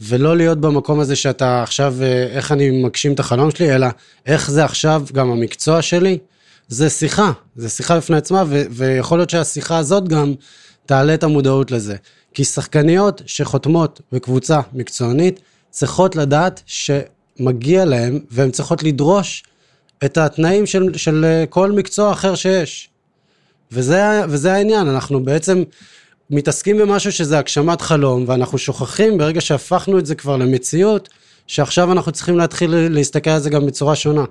[0.00, 3.86] ולא להיות במקום הזה שאתה עכשיו, אה, איך אני מגשים את החלום שלי, אלא
[4.26, 6.18] איך זה עכשיו גם המקצוע שלי.
[6.68, 10.34] זה שיחה, זה שיחה בפני עצמה, ו- ויכול להיות שהשיחה הזאת גם
[10.86, 11.96] תעלה את המודעות לזה.
[12.34, 15.40] כי שחקניות שחותמות בקבוצה מקצוענית,
[15.76, 19.44] צריכות לדעת שמגיע להם, והן צריכות לדרוש
[20.04, 22.88] את התנאים של, של אה, כל מקצוע אחר שיש.
[23.72, 25.62] וזה, וזה העניין, אנחנו בעצם
[26.30, 31.08] מתעסקים במשהו שזה הגשמת חלום, ואנחנו שוכחים ברגע שהפכנו את זה כבר למציאות,
[31.46, 34.24] שעכשיו אנחנו צריכים להתחיל להסתכל על זה גם בצורה שונה.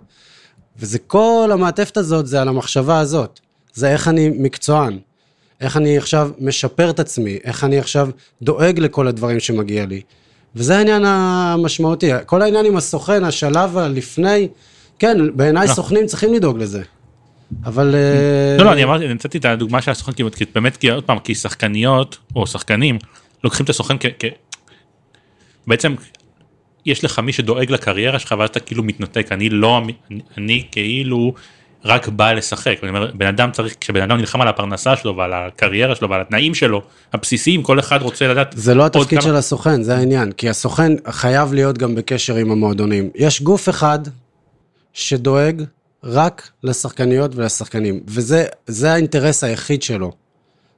[0.79, 3.39] וזה כל המעטפת הזאת, זה על המחשבה הזאת.
[3.73, 4.99] זה איך אני מקצוען.
[5.61, 8.09] איך אני עכשיו משפר את עצמי, איך אני עכשיו
[8.41, 10.01] דואג לכל הדברים שמגיע לי.
[10.55, 12.11] וזה העניין המשמעותי.
[12.25, 14.47] כל העניין עם הסוכן, השלב הלפני,
[14.99, 15.73] כן, בעיניי לא.
[15.73, 16.81] סוכנים צריכים לדאוג לזה.
[17.65, 17.95] אבל...
[17.95, 20.23] אה, לא, לא, אני אמרתי, נתתי את הדוגמה של הסוכן, כי
[20.55, 22.97] באמת, כי עוד פעם, כי שחקניות, או שחקנים,
[23.43, 24.05] לוקחים את הסוכן כ...
[25.67, 25.95] בעצם,
[26.85, 29.81] יש לך מי שדואג לקריירה שלך, ואז אתה כאילו מתנתק, אני לא,
[30.37, 31.33] אני כאילו
[31.85, 32.75] רק בא לשחק.
[32.83, 36.21] אני אומר, בן אדם צריך, כשבן אדם נלחם על הפרנסה שלו ועל הקריירה שלו ועל
[36.21, 36.81] התנאים שלו,
[37.13, 38.53] הבסיסיים, כל אחד רוצה לדעת...
[38.57, 39.21] זה לא התפקיד כמה...
[39.21, 43.09] של הסוכן, זה העניין, כי הסוכן חייב להיות גם בקשר עם המועדונים.
[43.15, 43.99] יש גוף אחד
[44.93, 45.63] שדואג
[46.03, 50.11] רק לשחקניות ולשחקנים, וזה האינטרס היחיד שלו.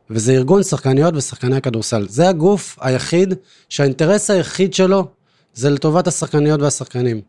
[0.09, 2.07] וזה ארגון שחקניות ושחקני הכדורסל.
[2.09, 3.33] זה הגוף היחיד
[3.69, 5.07] שהאינטרס היחיד שלו
[5.53, 7.21] זה לטובת השחקניות והשחקנים.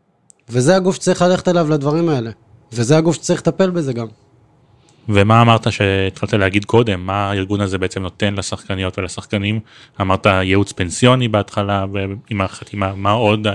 [0.49, 2.31] וזה הגוף שצריך ללכת אליו לדברים האלה.
[2.73, 4.07] וזה הגוף שצריך לטפל בזה גם.
[5.09, 9.59] ומה אמרת שהתחלת להגיד קודם, מה הארגון הזה בעצם נותן לשחקניות ולשחקנים?
[10.01, 11.85] אמרת ייעוץ פנסיוני בהתחלה,
[12.29, 13.47] עם החתימה, מה עוד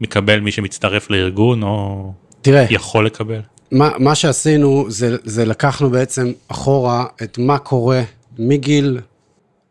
[0.00, 3.40] מקבל מי שמצטרף לארגון, או תראה, יכול לקבל?
[3.72, 8.02] מה, מה שעשינו זה, זה לקחנו בעצם אחורה את מה קורה
[8.38, 9.00] מגיל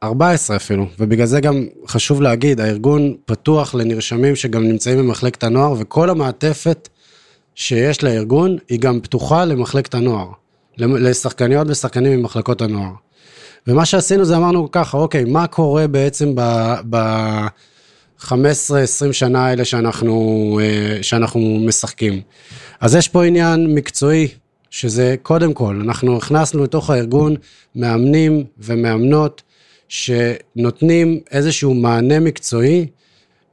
[0.04, 6.10] 14 אפילו, ובגלל זה גם חשוב להגיד, הארגון פתוח לנרשמים שגם נמצאים במחלקת הנוער, וכל
[6.10, 6.90] המעטפת
[7.56, 10.28] שיש לארגון היא גם פתוחה למחלקת הנוער,
[10.78, 12.92] לשחקניות ושחקנים ממחלקות הנוער.
[13.68, 16.74] ומה שעשינו זה אמרנו ככה, אוקיי, מה קורה בעצם ב...
[16.90, 16.98] ב
[18.22, 18.34] 15-20
[19.12, 22.22] שנה האלה שאנחנו, אה, שאנחנו משחקים.
[22.80, 24.28] אז יש פה עניין מקצועי,
[24.70, 27.36] שזה קודם כל, אנחנו הכנסנו לתוך הארגון
[27.76, 29.42] מאמנים ומאמנות
[29.90, 32.88] שנותנים איזשהו מענה מקצועי,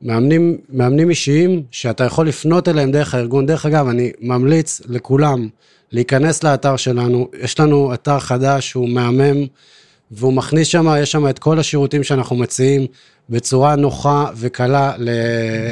[0.03, 3.47] מאמנים, מאמנים אישיים שאתה יכול לפנות אליהם דרך הארגון.
[3.47, 5.49] דרך אגב, אני ממליץ לכולם
[5.93, 9.47] להיכנס לאתר שלנו, יש לנו אתר חדש שהוא מהמם,
[10.11, 12.87] והוא מכניס שם, יש שם את כל השירותים שאנחנו מציעים,
[13.31, 15.11] בצורה נוחה וקלה ל,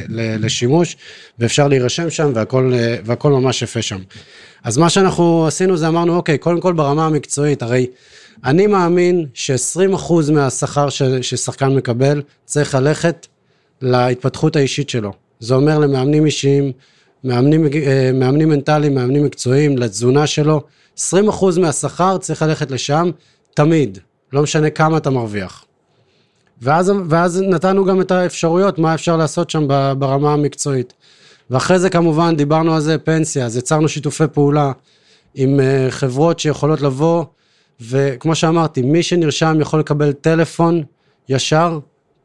[0.08, 0.96] ל, לשימוש,
[1.38, 2.72] ואפשר להירשם שם והכל,
[3.04, 3.98] והכל ממש יפה שם.
[4.64, 7.86] אז מה שאנחנו עשינו זה אמרנו, אוקיי, קודם כל ברמה המקצועית, הרי
[8.44, 10.88] אני מאמין ש-20% מהשכר
[11.20, 13.26] ששחקן מקבל צריך ללכת
[13.82, 15.12] להתפתחות האישית שלו.
[15.40, 16.72] זה אומר למאמנים אישיים,
[17.24, 20.62] מאמנים, אה, מאמנים מנטליים, מאמנים מקצועיים, לתזונה שלו.
[20.98, 23.10] 20% מהשכר צריך ללכת לשם
[23.54, 23.98] תמיד,
[24.32, 25.64] לא משנה כמה אתה מרוויח.
[26.62, 29.68] ואז, ואז נתנו גם את האפשרויות, מה אפשר לעשות שם
[29.98, 30.92] ברמה המקצועית.
[31.50, 34.72] ואחרי זה כמובן דיברנו על זה פנסיה, אז יצרנו שיתופי פעולה
[35.34, 37.24] עם אה, חברות שיכולות לבוא,
[37.80, 40.82] וכמו שאמרתי, מי שנרשם יכול לקבל טלפון
[41.28, 41.78] ישר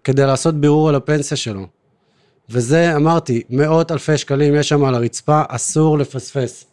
[0.04, 1.68] כדי לעשות בירור על הפנסיה שלו.
[2.50, 6.66] וזה, אמרתי, מאות אלפי שקלים יש שם על הרצפה, אסור לפספס.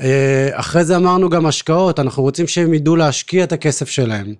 [0.00, 4.34] אה, אחרי זה אמרנו גם השקעות, אנחנו רוצים שהם ידעו להשקיע את הכסף שלהם.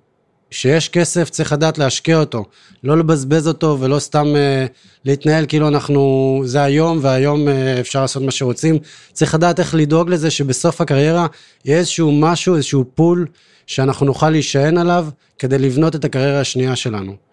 [0.51, 2.45] כשיש כסף צריך לדעת להשקיע אותו,
[2.85, 4.71] לא לבזבז אותו ולא סתם uh,
[5.05, 8.79] להתנהל כאילו אנחנו, זה היום והיום uh, אפשר לעשות מה שרוצים.
[9.13, 11.27] צריך לדעת איך לדאוג לזה שבסוף הקריירה
[11.65, 13.27] יהיה איזשהו משהו, איזשהו פול
[13.67, 17.28] שאנחנו נוכל להישען עליו כדי לבנות את הקריירה השנייה שלנו.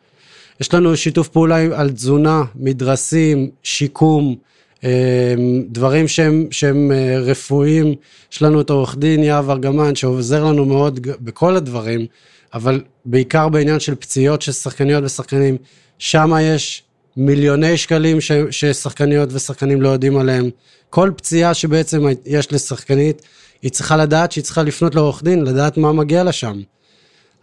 [0.62, 4.36] יש לנו שיתוף פעולה על תזונה, מדרסים, שיקום,
[5.70, 6.92] דברים שהם, שהם
[7.22, 7.96] רפואיים.
[8.32, 12.06] יש לנו את עורך דין יהב ארגמן שעוזר לנו מאוד בכל הדברים.
[12.54, 15.58] אבל בעיקר בעניין של פציעות של שחקניות ושחקנים,
[16.00, 16.84] שם יש
[17.18, 20.50] מיליוני שקלים ש, ששחקניות ושחקנים לא יודעים עליהם.
[20.90, 23.22] כל פציעה שבעצם יש לשחקנית,
[23.62, 26.62] היא צריכה לדעת שהיא צריכה לפנות לעורך דין, לדעת מה מגיע לה שם.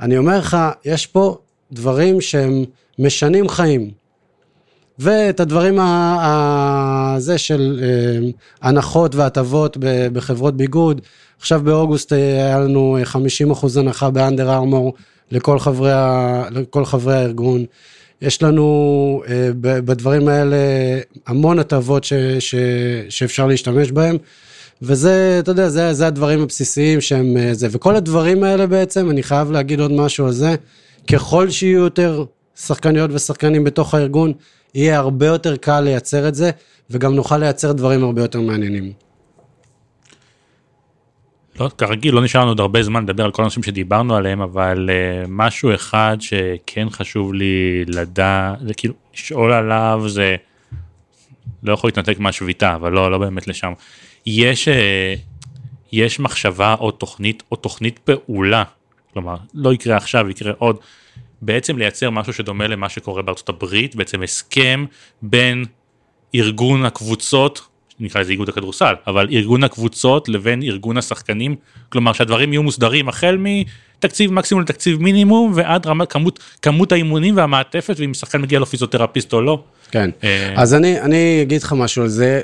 [0.00, 1.38] אני אומר לך, יש פה
[1.72, 2.64] דברים שהם
[3.02, 3.90] משנים חיים.
[4.98, 8.28] ואת הדברים הזה של אה,
[8.62, 9.76] הנחות והטבות
[10.12, 11.00] בחברות ביגוד,
[11.38, 14.94] עכשיו באוגוסט אה, היה לנו 50 אה, אחוז הנחה באנדר ארמור
[15.30, 15.90] לכל חברי,
[16.50, 17.64] לכל חברי הארגון.
[18.22, 19.22] יש לנו
[19.60, 20.56] בדברים האלה
[21.26, 22.54] המון הטבות ש, ש,
[23.08, 24.16] שאפשר להשתמש בהם.
[24.82, 27.68] וזה, אתה יודע, זה, זה הדברים הבסיסיים שהם זה.
[27.70, 30.54] וכל הדברים האלה בעצם, אני חייב להגיד עוד משהו על זה,
[31.12, 32.24] ככל שיהיו יותר
[32.56, 34.32] שחקניות ושחקנים בתוך הארגון,
[34.74, 36.50] יהיה הרבה יותר קל לייצר את זה,
[36.90, 38.92] וגם נוכל לייצר דברים הרבה יותר מעניינים.
[41.60, 44.90] לא, כרגיל, לא נשאר לנו עוד הרבה זמן לדבר על כל הנושאים שדיברנו עליהם, אבל
[44.90, 50.36] uh, משהו אחד שכן חשוב לי לדעת, זה כאילו, לשאול עליו זה,
[51.62, 53.72] לא יכול להתנתק מהשביתה, אבל לא, לא באמת לשם.
[54.26, 54.72] יש, uh,
[55.92, 58.64] יש מחשבה או תוכנית, או תוכנית פעולה,
[59.12, 60.76] כלומר, לא יקרה עכשיו, יקרה עוד,
[61.42, 64.84] בעצם לייצר משהו שדומה למה שקורה בארצות הברית, בעצם הסכם
[65.22, 65.64] בין
[66.34, 67.60] ארגון הקבוצות
[68.00, 71.56] נקרא לזה איגוד הכדורסל, אבל ארגון הקבוצות לבין ארגון השחקנים,
[71.88, 77.94] כלומר שהדברים יהיו מוסדרים החל מתקציב מקסימום לתקציב מינימום ועד רמת כמות, כמות האימונים והמעטפת
[77.98, 79.64] ואם שחקן מגיע לו פיזיותרפיסט או לא.
[79.90, 82.40] כן, אה, אז אני, אני אגיד לך משהו על זה,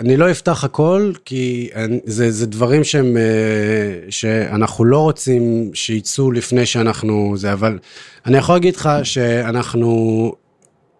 [0.00, 1.68] ואני לא אפתח הכל, כי
[2.04, 7.78] זה, זה דברים שהם, אה, שאנחנו לא רוצים שיצאו לפני שאנחנו זה, אבל
[8.26, 10.32] אני יכול להגיד לך שאנחנו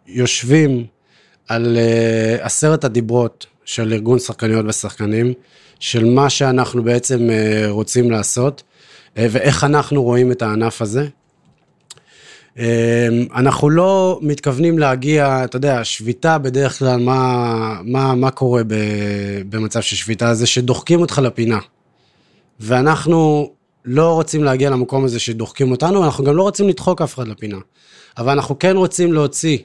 [0.07, 0.85] יושבים,
[1.49, 5.33] על uh, עשרת הדיברות של ארגון שחקניות ושחקנים,
[5.81, 8.63] של מה שאנחנו בעצם uh, רוצים לעשות,
[9.17, 11.07] ואיך אנחנו רואים את הענף הזה.
[12.57, 12.61] Uh,
[13.35, 18.75] אנחנו לא מתכוונים להגיע, אתה יודע, שביתה בדרך כלל, מה, מה, מה קורה ב,
[19.49, 20.35] במצב של שביתה?
[20.35, 21.59] זה שדוחקים אותך לפינה.
[22.61, 23.51] ואנחנו
[23.85, 27.59] לא רוצים להגיע למקום הזה שדוחקים אותנו, אנחנו גם לא רוצים לדחוק אף אחד לפינה.
[28.19, 29.59] אבל אנחנו כן רוצים להוציא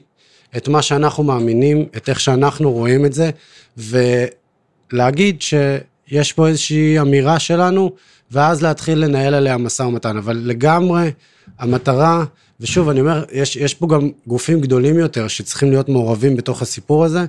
[0.56, 3.30] את מה שאנחנו מאמינים, את איך שאנחנו רואים את זה,
[3.76, 7.92] ולהגיד שיש פה איזושהי אמירה שלנו,
[8.30, 10.16] ואז להתחיל לנהל עליה משא ומתן.
[10.16, 11.10] אבל לגמרי,
[11.58, 12.24] המטרה,
[12.60, 17.04] ושוב, אני אומר, יש, יש פה גם גופים גדולים יותר שצריכים להיות מעורבים בתוך הסיפור
[17.04, 17.24] הזה.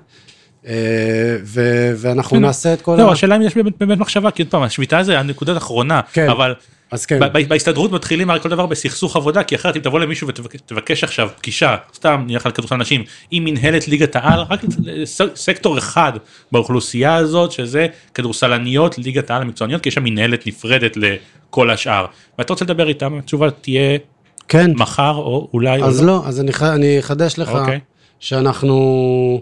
[0.68, 2.42] אה, ו- ואנחנו כן.
[2.42, 2.98] נעשה את כל לא.
[2.98, 6.30] לא, השאלה אם יש באמת, באמת מחשבה, כי עוד פעם, השביתה זה הנקודה האחרונה, כן.
[6.30, 6.54] אבל
[6.92, 7.20] אז כן.
[7.48, 11.76] בהסתדרות מתחילים הרי כל דבר בסכסוך עבודה, כי אחרת אם תבוא למישהו ותבקש עכשיו פגישה,
[11.96, 14.60] סתם נלך על כדורסל נשים, עם מנהלת ליגת העל, רק
[15.36, 16.12] סקטור אחד
[16.52, 22.06] באוכלוסייה הזאת, שזה כדורסלניות ליגת העל המקצועניות, כי יש שם מנהלת נפרדת לכל השאר.
[22.38, 23.98] ואתה רוצה לדבר איתם, התשובה תהיה
[24.48, 24.72] כן.
[24.76, 25.84] מחר או אולי...
[25.84, 27.52] אז או לא, לא אז אני אחדש לך, okay.
[27.52, 27.80] אוקיי.
[28.20, 29.42] שאנחנו...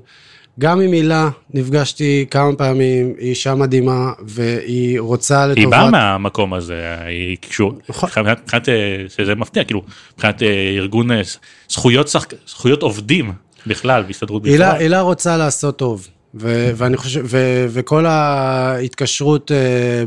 [0.59, 5.57] גם עם הילה נפגשתי כמה פעמים, היא אישה מדהימה, והיא רוצה לטובת...
[5.57, 8.09] היא באה מהמקום הזה, היא קשור, נכון.
[8.25, 8.73] מבחינת, אה,
[9.07, 9.81] שזה מפתיע, כאילו,
[10.13, 11.21] מבחינת אה, ארגון אה,
[11.69, 12.25] זכויות, שח...
[12.47, 13.31] זכויות עובדים
[13.67, 14.75] בכלל, בהסתדרות בכלל.
[14.75, 19.51] הילה רוצה לעשות טוב, ו- ואני חושב, ו- וכל ההתקשרות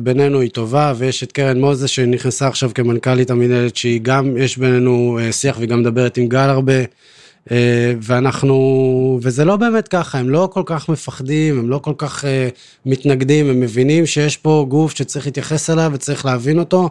[0.02, 5.18] בינינו היא טובה, ויש את קרן מוזס שנכנסה עכשיו כמנכ"לית המנהלת, שהיא גם, יש בינינו
[5.30, 6.82] שיח והיא גם מדברת עם גל הרבה.
[7.50, 12.24] אה, ואנחנו, וזה לא באמת ככה, הם לא כל כך מפחדים, הם לא כל כך
[12.24, 12.26] uh,
[12.86, 16.88] מתנגדים, הם מבינים שיש פה גוף שצריך להתייחס אליו וצריך להבין אותו,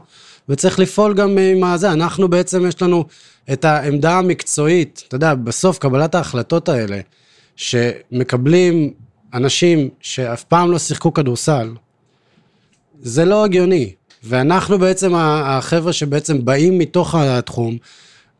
[0.49, 1.91] וצריך לפעול גם עם הזה.
[1.91, 3.05] אנחנו בעצם, יש לנו
[3.53, 6.99] את העמדה המקצועית, אתה יודע, בסוף קבלת ההחלטות האלה,
[7.55, 8.93] שמקבלים
[9.33, 11.69] אנשים שאף פעם לא שיחקו כדורסל,
[12.99, 13.93] זה לא הגיוני.
[14.23, 17.77] ואנחנו בעצם החבר'ה שבעצם באים מתוך התחום,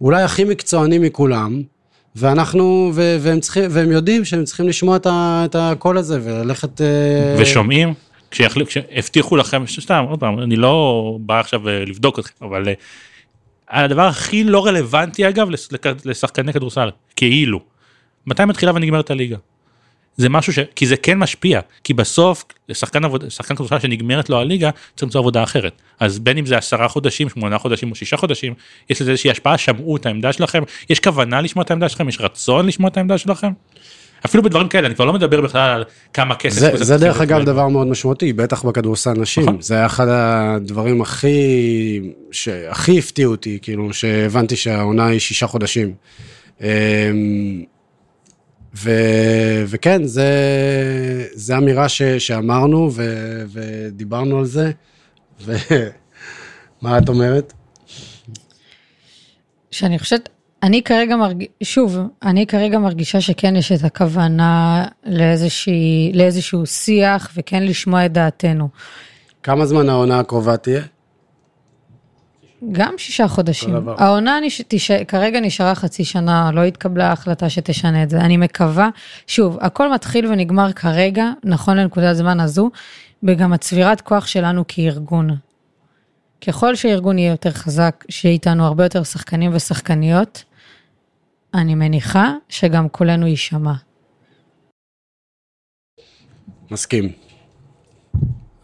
[0.02, 1.62] אולי הכי מקצוענים מכולם,
[2.16, 6.82] ואנחנו, ו- והם צריכים, והם יודעים שהם צריכים לשמוע את, ה- את הקול הזה וללכת...
[6.82, 7.94] אה, ושומעים?
[8.32, 12.74] כשהבטיחו לכם, סתם, עוד פעם, אני לא בא עכשיו אה, לבדוק אתכם, אבל אה,
[13.84, 15.48] הדבר הכי לא רלוונטי אגב
[16.06, 17.60] לשחקני כדורסל, כאילו,
[18.28, 19.38] מתי מתחילה ונגמרת הליגה?
[20.18, 20.60] זה משהו ש...
[20.76, 25.22] כי זה כן משפיע, כי בסוף לשחקן עבודה, שחקן כדורסל שנגמרת לו הליגה צריך למצוא
[25.22, 25.82] עבודה אחרת.
[26.00, 28.54] אז בין אם זה עשרה חודשים, שמונה חודשים או שישה חודשים,
[28.90, 32.22] יש לזה איזושהי השפעה, שמעו את העמדה שלכם, יש כוונה לשמוע את העמדה שלכם, יש
[32.22, 33.52] רצון לשמוע את העמדה שלכם?
[34.26, 36.60] אפילו בדברים כאלה, אני כבר לא מדבר בכלל על כמה כסף.
[36.60, 39.44] זה, זה דרך אגב דבר מאוד משמעותי, בטח בכדורסל נשים.
[39.44, 39.62] נכון.
[39.62, 42.02] זה היה אחד הדברים הכי,
[42.32, 45.94] שהכי הפתיעו אותי, כאילו, שהבנתי שהעונה היא שישה חודשים.
[48.76, 48.92] ו,
[49.68, 50.30] וכן, זה,
[51.34, 53.04] זה אמירה ש, שאמרנו ו,
[53.48, 54.72] ודיברנו על זה.
[55.42, 57.54] ומה את אומרת?
[59.72, 60.30] שאני חושבת,
[60.64, 67.64] אני כרגע מרגיש, שוב, אני כרגע מרגישה שכן יש את הכוונה לאיזושהי, לאיזשהו שיח וכן
[67.64, 68.70] לשמוע את דעתנו.
[69.44, 70.82] כמה זמן העונה הקרובה תהיה?
[72.72, 73.90] גם שישה חודשים.
[73.98, 74.62] העונה נש...
[74.68, 74.92] תש...
[74.92, 78.18] כרגע נשארה חצי שנה, לא התקבלה החלטה שתשנה את זה.
[78.18, 78.90] אני מקווה,
[79.28, 82.70] שוב, הכל מתחיל ונגמר כרגע, נכון לנקודת זמן הזו,
[83.24, 85.38] וגם הצבירת כוח שלנו כארגון.
[86.48, 90.44] ככל שהארגון יהיה יותר חזק, שיהיה איתנו הרבה יותר שחקנים ושחקניות,
[91.54, 93.74] אני מניחה שגם קולנו יישמע.
[96.72, 97.12] מסכים.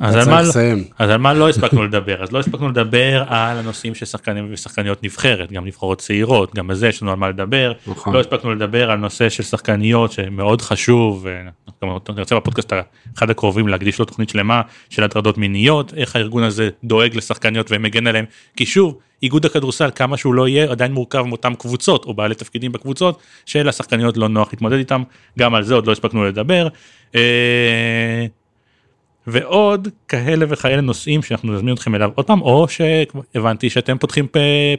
[0.04, 0.52] אז על, מה, לא-
[1.00, 2.24] אז על מה לא הספקנו לדבר?
[2.24, 6.88] אז לא הספקנו לדבר על הנושאים של שחקנים ושחקניות נבחרת, גם נבחרות צעירות, גם בזה
[6.88, 7.74] יש לנו על מה לדבר.
[7.88, 8.14] נכון.
[8.14, 11.28] לא הספקנו לדבר על נושא של שחקניות שמאוד חשוב,
[11.84, 12.74] אני רוצה בפודקאסט
[13.18, 18.08] אחד הקרובים להקדיש לו תוכנית שלמה של הטרדות מיניות, איך הארגון הזה דואג לשחקניות ומגן
[18.08, 18.26] עליהם,
[18.58, 22.72] כי שוב, איגוד הכדורסל כמה שהוא לא יהיה עדיין מורכב מאותם קבוצות או בעלי תפקידים
[22.72, 25.04] בקבוצות שלשחקניות לא נוח להתמודד איתם,
[25.40, 26.68] גם על זה עוד לא הספקנו לדבר.
[29.28, 34.28] אה, ועוד כאלה וכאלה נושאים שאנחנו נזמין אתכם אליו עוד פעם או שהבנתי שאתם פותחים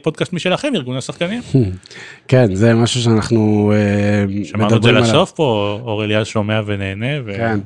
[0.03, 1.41] פודקאסט משלכם ארגון השחקנים.
[2.27, 7.21] כן זה משהו שאנחנו uh, שמענו את זה לסוף פה אור אליעז שומע ונהנה.
[7.25, 7.33] ו...
[7.37, 7.59] כן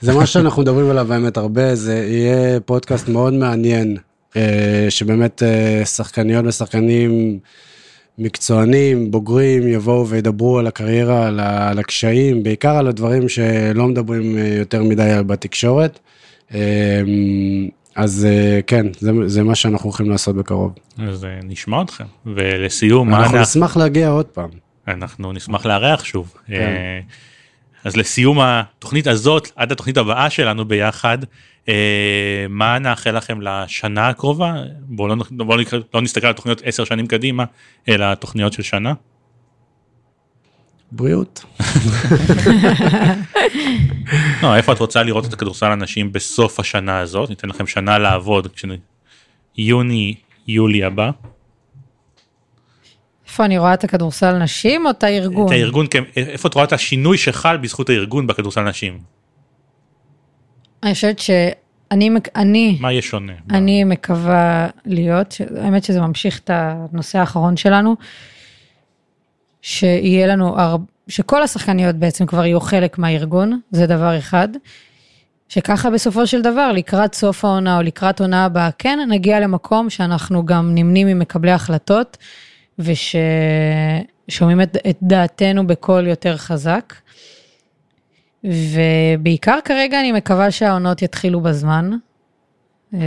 [0.00, 3.96] זה מה שאנחנו מדברים עליו באמת הרבה זה יהיה פודקאסט מאוד מעניין
[4.30, 4.36] uh,
[4.88, 7.38] שבאמת uh, שחקניות ושחקנים.
[8.18, 11.26] מקצוענים, בוגרים, יבואו וידברו על הקריירה,
[11.70, 15.98] על הקשיים, בעיקר על הדברים שלא מדברים יותר מדי בתקשורת.
[16.54, 16.58] אמ,
[17.94, 20.72] אז אה, כן, זה, זה מה שאנחנו הולכים לעשות בקרוב.
[20.98, 22.04] אז אה, נשמע אתכם.
[22.26, 24.50] ולסיום, אנחנו אנחנו נשמח להגיע עוד פעם.
[24.88, 26.34] אנחנו נשמח לארח שוב.
[26.46, 26.54] כן.
[26.54, 27.00] אה,
[27.84, 31.18] אז לסיום התוכנית הזאת, עד התוכנית הבאה שלנו ביחד,
[32.48, 34.54] מה נאחל לכם לשנה הקרובה?
[34.80, 35.56] בואו לא, בוא
[35.94, 37.44] לא נסתכל על תוכניות עשר שנים קדימה,
[37.88, 38.92] אלא תוכניות של שנה.
[40.92, 41.44] בריאות.
[44.42, 47.30] לא, איפה את רוצה לראות את הכדורסל הנשים בסוף השנה הזאת?
[47.30, 48.48] ניתן לכם שנה לעבוד,
[49.58, 50.14] יוני,
[50.48, 51.10] יולי הבא.
[53.26, 55.46] איפה אני רואה את הכדורסל נשים או את הארגון?
[55.46, 58.98] את הארגון, כן, איפה את רואה את השינוי שחל בזכות הארגון בכדורסל נשים?
[60.82, 63.32] אני חושבת שאני, אני, מה יהיה שונה?
[63.50, 67.96] אני מקווה להיות, האמת שזה ממשיך את הנושא האחרון שלנו,
[69.62, 70.76] שיהיה לנו, הר...
[71.08, 74.48] שכל השחקניות בעצם כבר יהיו חלק מהארגון, זה דבר אחד.
[75.48, 80.46] שככה בסופו של דבר, לקראת סוף העונה או לקראת עונה הבאה, כן נגיע למקום שאנחנו
[80.46, 82.16] גם נמנים עם מקבלי החלטות,
[82.78, 86.94] וששומעים את, את דעתנו בקול יותר חזק.
[88.44, 91.90] ובעיקר כרגע אני מקווה שהעונות יתחילו בזמן,
[92.94, 93.00] אה,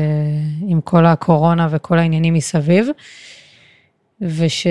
[0.68, 2.88] עם כל הקורונה וכל העניינים מסביב,
[4.22, 4.68] וש...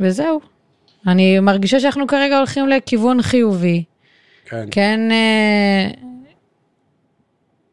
[0.00, 0.40] וזהו.
[1.06, 3.84] אני מרגישה שאנחנו כרגע הולכים לכיוון חיובי.
[4.44, 4.68] כן.
[4.70, 5.90] כן, אה,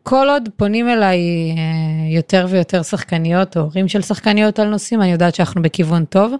[0.03, 1.19] כל עוד פונים אליי
[1.57, 6.33] אה, יותר ויותר שחקניות או הורים של שחקניות על נושאים, אני יודעת שאנחנו בכיוון טוב,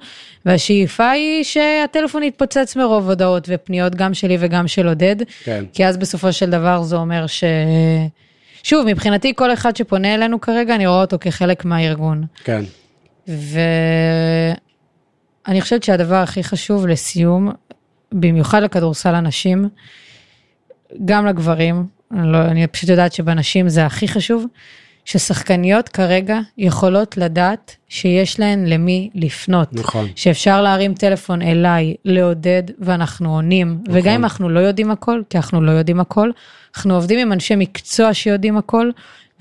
[0.45, 5.65] והשאיפה היא שהטלפון יתפוצץ מרוב הודעות ופניות גם שלי וגם של עודד, כן.
[5.73, 7.43] כי אז בסופו של דבר זה אומר ש...
[8.63, 12.23] שוב, מבחינתי כל אחד שפונה אלינו כרגע, אני רואה אותו כחלק מהארגון.
[12.43, 12.63] כן.
[13.27, 13.59] ו...
[15.47, 17.51] אני חושבת שהדבר הכי חשוב לסיום,
[18.11, 19.69] במיוחד לכדורסל הנשים,
[21.05, 24.45] גם לגברים, אני, לא, אני פשוט יודעת שבנשים זה הכי חשוב,
[25.05, 29.73] ששחקניות כרגע יכולות לדעת שיש להן למי לפנות.
[29.73, 30.07] נכון.
[30.15, 33.79] שאפשר להרים טלפון אליי, לעודד, ואנחנו עונים.
[33.83, 33.97] נכון.
[33.97, 36.31] וגם אם אנחנו לא יודעים הכל, כי אנחנו לא יודעים הכל,
[36.75, 38.89] אנחנו עובדים עם אנשי מקצוע שיודעים הכל,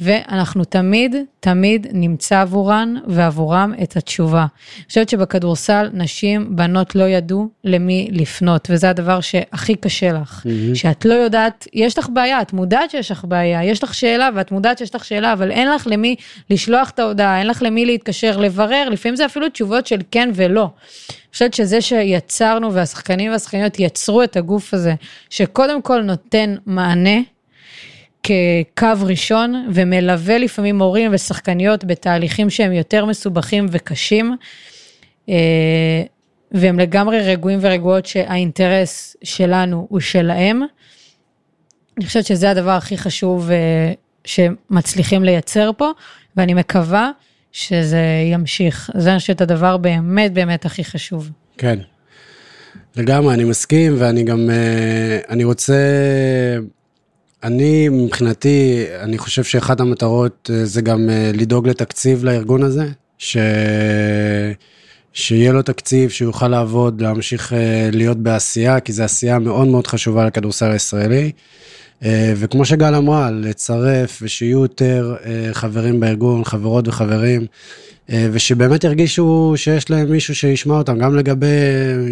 [0.01, 4.47] ואנחנו תמיד, תמיד נמצא עבורן ועבורם את התשובה.
[4.77, 10.43] אני חושבת שבכדורסל נשים, בנות לא ידעו למי לפנות, וזה הדבר שהכי קשה לך.
[10.47, 10.75] Mm-hmm.
[10.75, 14.53] שאת לא יודעת, יש לך בעיה, את מודעת שיש לך בעיה, יש לך שאלה ואת
[14.53, 16.17] מודעת שיש לך שאלה, אבל אין לך למי
[16.51, 20.71] לשלוח את ההודעה, אין לך למי להתקשר, לברר, לפעמים זה אפילו תשובות של כן ולא.
[21.09, 24.95] אני חושבת שזה שיצרנו והשחקנים והשחקניות יצרו את הגוף הזה,
[25.31, 27.21] שקודם כל נותן מענה,
[28.27, 34.37] כקו ראשון ומלווה לפעמים מורים ושחקניות בתהליכים שהם יותר מסובכים וקשים.
[35.29, 36.03] אה,
[36.53, 40.63] והם לגמרי רגועים ורגועות שהאינטרס שלנו הוא שלהם.
[41.99, 43.93] אני חושבת שזה הדבר הכי חשוב אה,
[44.25, 45.91] שמצליחים לייצר פה,
[46.37, 47.11] ואני מקווה
[47.53, 48.03] שזה
[48.33, 48.91] ימשיך.
[48.97, 51.31] זה אני חושבת הדבר באמת באמת הכי חשוב.
[51.59, 51.79] כן,
[52.97, 55.75] לגמרי, אני מסכים, ואני גם, אה, אני רוצה
[57.47, 62.89] אני, מבחינתי, אני חושב שאחת המטרות אה, זה גם אה, לדאוג לתקציב לארגון הזה,
[63.19, 63.37] ש...
[65.13, 69.87] שיהיה לו תקציב, שהוא יוכל לעבוד, להמשיך אה, להיות בעשייה, כי זו עשייה מאוד מאוד
[69.87, 71.33] חשובה לכדורסל הישראלי.
[72.37, 75.17] וכמו שגל אמרה, לצרף ושיהיו יותר
[75.53, 77.47] חברים בארגון, חברות וחברים,
[78.09, 81.47] ושבאמת ירגישו שיש להם מישהו שישמע אותם, גם לגבי,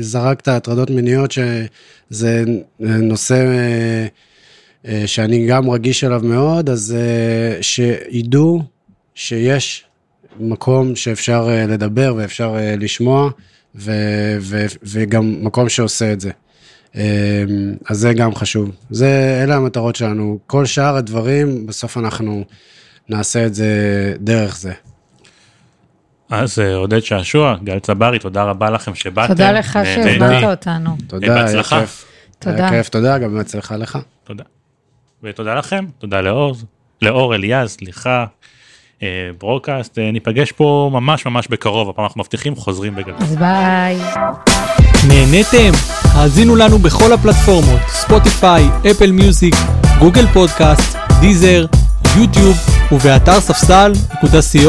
[0.01, 2.45] זרקת הטרדות מיניות, שזה
[2.81, 3.37] נושא...
[4.89, 8.63] אה, שאני גם רגיש אליו מאוד, אז אה, שידעו
[9.15, 9.85] שיש
[10.41, 13.31] מקום שאפשר אה, לדבר ואפשר לשמוע,
[13.77, 13.93] ו,
[14.41, 16.31] ו, וגם מקום שעושה את זה.
[17.89, 18.71] אז זה גם חשוב.
[18.91, 20.39] זה, אלה המטרות שלנו.
[20.47, 22.45] כל שאר הדברים, בסוף אנחנו
[23.09, 23.69] נעשה את זה
[24.21, 24.73] דרך זה.
[26.31, 29.33] אז עודד שעשוע, גל צברי, תודה רבה לכם שבאתם.
[29.33, 30.97] תודה לך שהזמנת אותנו.
[31.07, 32.05] תודה, היה כיף.
[32.39, 32.57] תודה.
[32.57, 33.99] היה כיף, תודה, גם בהצלחה לך.
[34.25, 34.45] תודה.
[35.25, 36.55] ותודה לכם, תודה לאור,
[37.03, 38.25] לאור אליעז, סליחה,
[39.03, 43.17] אה, פרוקאסט, אה, ניפגש פה ממש ממש בקרוב, הפעם אנחנו מבטיחים חוזרים בגדול.
[43.21, 43.97] אז ביי.
[45.09, 45.73] נהניתם?
[46.15, 49.55] האזינו לנו בכל הפלטפורמות, Spotify, אפל מיוזיק,
[49.99, 51.67] גוגל פודקאסט, דיזר,
[52.17, 52.57] יוטיוב
[52.93, 54.65] ובאתר ספסל.co.il.